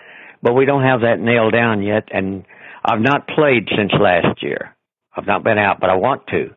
but 0.41 0.53
we 0.53 0.65
don't 0.65 0.83
have 0.83 1.01
that 1.01 1.19
nailed 1.19 1.53
down 1.53 1.83
yet. 1.83 2.09
And 2.11 2.45
I've 2.83 3.01
not 3.01 3.27
played 3.27 3.69
since 3.75 3.91
last 3.99 4.41
year. 4.41 4.75
I've 5.15 5.27
not 5.27 5.43
been 5.43 5.57
out, 5.57 5.79
but 5.79 5.89
I 5.89 5.95
want 5.95 6.27
to 6.27 6.49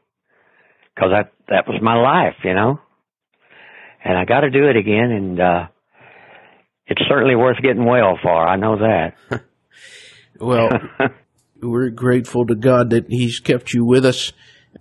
because 0.95 1.11
that 1.13 1.33
that 1.49 1.69
was 1.69 1.81
my 1.83 1.95
life, 1.95 2.37
you 2.45 2.55
know. 2.55 2.81
And 4.05 4.17
I 4.17 4.25
got 4.25 4.41
to 4.41 4.51
do 4.51 4.69
it 4.69 4.77
again, 4.77 5.11
and 5.11 5.41
uh 5.41 5.67
it's 6.87 7.03
certainly 7.09 7.35
worth 7.35 7.61
getting 7.63 7.85
well 7.85 8.19
for. 8.23 8.47
I 8.47 8.57
know 8.57 8.79
that. 8.79 9.15
well, 10.41 10.71
we're 11.67 11.91
grateful 11.91 12.47
to 12.47 12.55
God 12.55 12.89
that 12.91 13.07
He's 13.09 13.41
kept 13.41 13.75
you 13.75 13.85
with 13.85 14.05
us, 14.05 14.33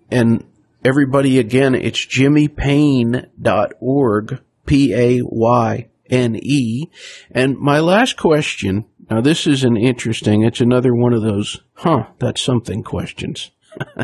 and 0.09 0.45
everybody 0.83 1.39
again. 1.39 1.73
It's 1.75 2.05
jimmypayne.org 2.05 4.41
P 4.65 4.93
A 4.93 5.21
Y 5.23 5.89
N 6.09 6.35
E. 6.35 6.89
And 7.31 7.57
my 7.57 7.79
last 7.79 8.17
question 8.17 8.85
now, 9.09 9.21
this 9.21 9.45
is 9.45 9.63
an 9.63 9.77
interesting, 9.77 10.43
it's 10.43 10.61
another 10.61 10.93
one 10.93 11.13
of 11.13 11.21
those, 11.21 11.61
huh, 11.73 12.07
that's 12.17 12.41
something 12.41 12.81
questions. 12.81 13.51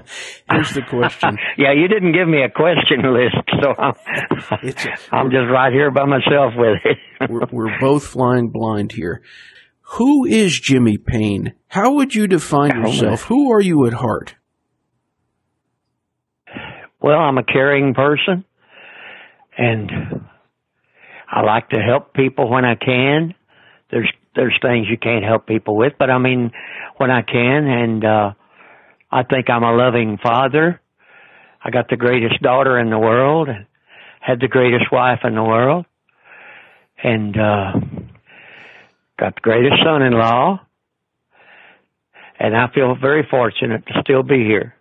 Here's 0.52 0.74
the 0.74 0.84
question. 0.88 1.38
yeah, 1.58 1.74
you 1.74 1.88
didn't 1.88 2.12
give 2.12 2.28
me 2.28 2.44
a 2.44 2.50
question 2.50 3.02
list, 3.12 3.38
so 3.62 3.74
I'm, 3.80 3.94
a, 4.52 4.76
I'm 5.12 5.32
just 5.32 5.50
right 5.52 5.74
here 5.74 5.90
by 5.90 6.06
myself 6.06 6.54
with 6.56 6.78
it. 6.86 6.98
we're, 7.30 7.48
we're 7.52 7.80
both 7.80 8.06
flying 8.06 8.50
blind 8.50 8.92
here. 8.92 9.24
Who 9.96 10.26
is 10.26 10.58
Jimmy 10.58 10.98
Payne? 10.98 11.54
How 11.68 11.94
would 11.94 12.16
you 12.16 12.28
define 12.28 12.82
yourself? 12.82 13.24
Who 13.24 13.52
are 13.52 13.60
you 13.62 13.86
at 13.88 13.94
heart? 13.94 14.36
Well, 17.02 17.18
I'm 17.20 17.38
a 17.38 17.44
caring 17.44 17.94
person, 17.94 18.46
and 19.58 19.92
I 21.30 21.42
like 21.42 21.70
to 21.70 21.78
help 21.80 22.14
people 22.14 22.50
when 22.50 22.64
I 22.64 22.76
can. 22.76 23.34
There's 23.90 24.10
there's 24.34 24.58
things 24.62 24.88
you 24.90 24.98
can't 24.98 25.26
help 25.26 25.46
people 25.46 25.76
with, 25.76 25.94
but 26.00 26.10
I 26.10 26.20
mean 26.20 26.52
when 26.98 27.12
I 27.12 27.22
can 27.22 27.68
and 27.68 28.06
uh 28.06 28.32
I 29.12 29.24
think 29.24 29.50
I'm 29.50 29.64
a 29.64 29.76
loving 29.76 30.18
father. 30.24 30.80
I 31.64 31.70
got 31.70 31.90
the 31.90 31.98
greatest 31.98 32.42
daughter 32.42 32.80
in 32.80 32.90
the 32.90 33.00
world 33.00 33.50
and 33.50 33.66
had 34.22 34.40
the 34.40 34.48
greatest 34.48 34.86
wife 34.90 35.20
in 35.26 35.36
the 35.36 35.44
world 35.44 35.86
and 37.04 37.38
uh 37.38 37.72
got 39.22 39.36
the 39.36 39.42
greatest 39.42 39.76
son-in-law 39.86 40.60
and 42.42 42.58
I 42.58 42.74
feel 42.74 42.96
very 43.00 43.26
fortunate 43.30 43.86
to 43.86 43.94
still 44.02 44.24
be 44.24 44.44
here. 44.44 44.76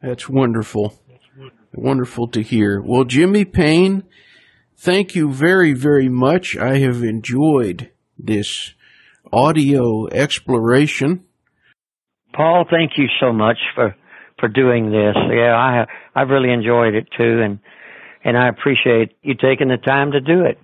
That's 0.00 0.26
wonderful. 0.26 0.98
Wonderful 1.74 2.28
to 2.28 2.40
hear. 2.40 2.80
Well, 2.80 3.04
Jimmy 3.04 3.44
Payne, 3.44 4.04
thank 4.74 5.14
you 5.14 5.30
very, 5.30 5.74
very 5.74 6.08
much. 6.08 6.56
I 6.56 6.78
have 6.78 7.02
enjoyed 7.02 7.90
this 8.18 8.72
audio 9.30 10.06
exploration. 10.08 11.24
Paul, 12.34 12.64
thank 12.70 12.92
you 12.96 13.08
so 13.20 13.32
much 13.34 13.58
for 13.74 13.94
for 14.40 14.48
doing 14.48 14.90
this. 14.90 15.16
Yeah, 15.30 15.54
I 15.54 15.84
I've 16.14 16.30
really 16.30 16.52
enjoyed 16.52 16.94
it 16.94 17.08
too, 17.16 17.42
and 17.42 17.58
and 18.24 18.38
I 18.38 18.48
appreciate 18.48 19.14
you 19.22 19.34
taking 19.34 19.68
the 19.68 19.76
time 19.76 20.12
to 20.12 20.20
do 20.20 20.44
it. 20.46 20.58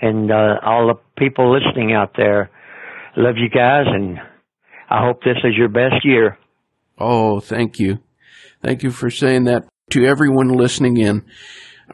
And 0.00 0.30
uh, 0.30 0.60
all 0.62 0.88
the 0.88 1.00
people 1.18 1.52
listening 1.52 1.92
out 1.92 2.12
there, 2.16 2.50
love 3.16 3.36
you 3.36 3.48
guys, 3.48 3.86
and 3.86 4.18
I 4.90 5.04
hope 5.04 5.22
this 5.22 5.38
is 5.42 5.56
your 5.56 5.68
best 5.68 6.04
year. 6.04 6.38
Oh, 6.98 7.40
thank 7.40 7.78
you. 7.78 7.98
Thank 8.62 8.82
you 8.82 8.90
for 8.90 9.10
saying 9.10 9.44
that 9.44 9.66
to 9.90 10.04
everyone 10.04 10.48
listening 10.48 10.96
in. 10.96 11.24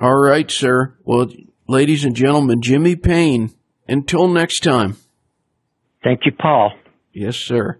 All 0.00 0.16
right, 0.16 0.50
sir. 0.50 0.94
Well, 1.04 1.28
ladies 1.68 2.04
and 2.04 2.16
gentlemen, 2.16 2.62
Jimmy 2.62 2.96
Payne, 2.96 3.52
until 3.88 4.28
next 4.28 4.60
time. 4.60 4.96
Thank 6.02 6.20
you, 6.24 6.32
Paul. 6.32 6.72
Yes, 7.12 7.36
sir. 7.36 7.78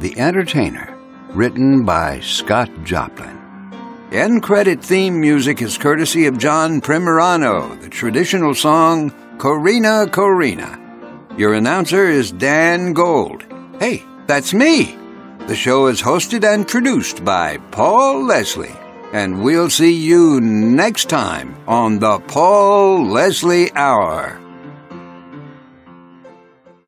The 0.00 0.18
Entertainer, 0.18 0.96
written 1.30 1.84
by 1.84 2.20
Scott 2.20 2.70
Joplin. 2.84 3.35
End 4.12 4.40
credit 4.40 4.84
theme 4.84 5.20
music 5.20 5.60
is 5.60 5.76
courtesy 5.76 6.26
of 6.26 6.38
John 6.38 6.80
Primorano, 6.80 7.80
the 7.82 7.88
traditional 7.88 8.54
song 8.54 9.10
Corina 9.36 10.06
Corina. 10.06 10.78
Your 11.36 11.54
announcer 11.54 12.08
is 12.08 12.30
Dan 12.30 12.92
Gold. 12.92 13.44
Hey, 13.80 14.04
that's 14.28 14.54
me. 14.54 14.96
The 15.48 15.56
show 15.56 15.88
is 15.88 16.00
hosted 16.00 16.44
and 16.44 16.68
produced 16.68 17.24
by 17.24 17.56
Paul 17.72 18.24
Leslie. 18.24 18.76
And 19.12 19.42
we'll 19.42 19.70
see 19.70 19.92
you 19.92 20.40
next 20.40 21.08
time 21.08 21.56
on 21.66 21.98
the 21.98 22.20
Paul 22.20 23.06
Leslie 23.06 23.74
Hour. 23.74 24.40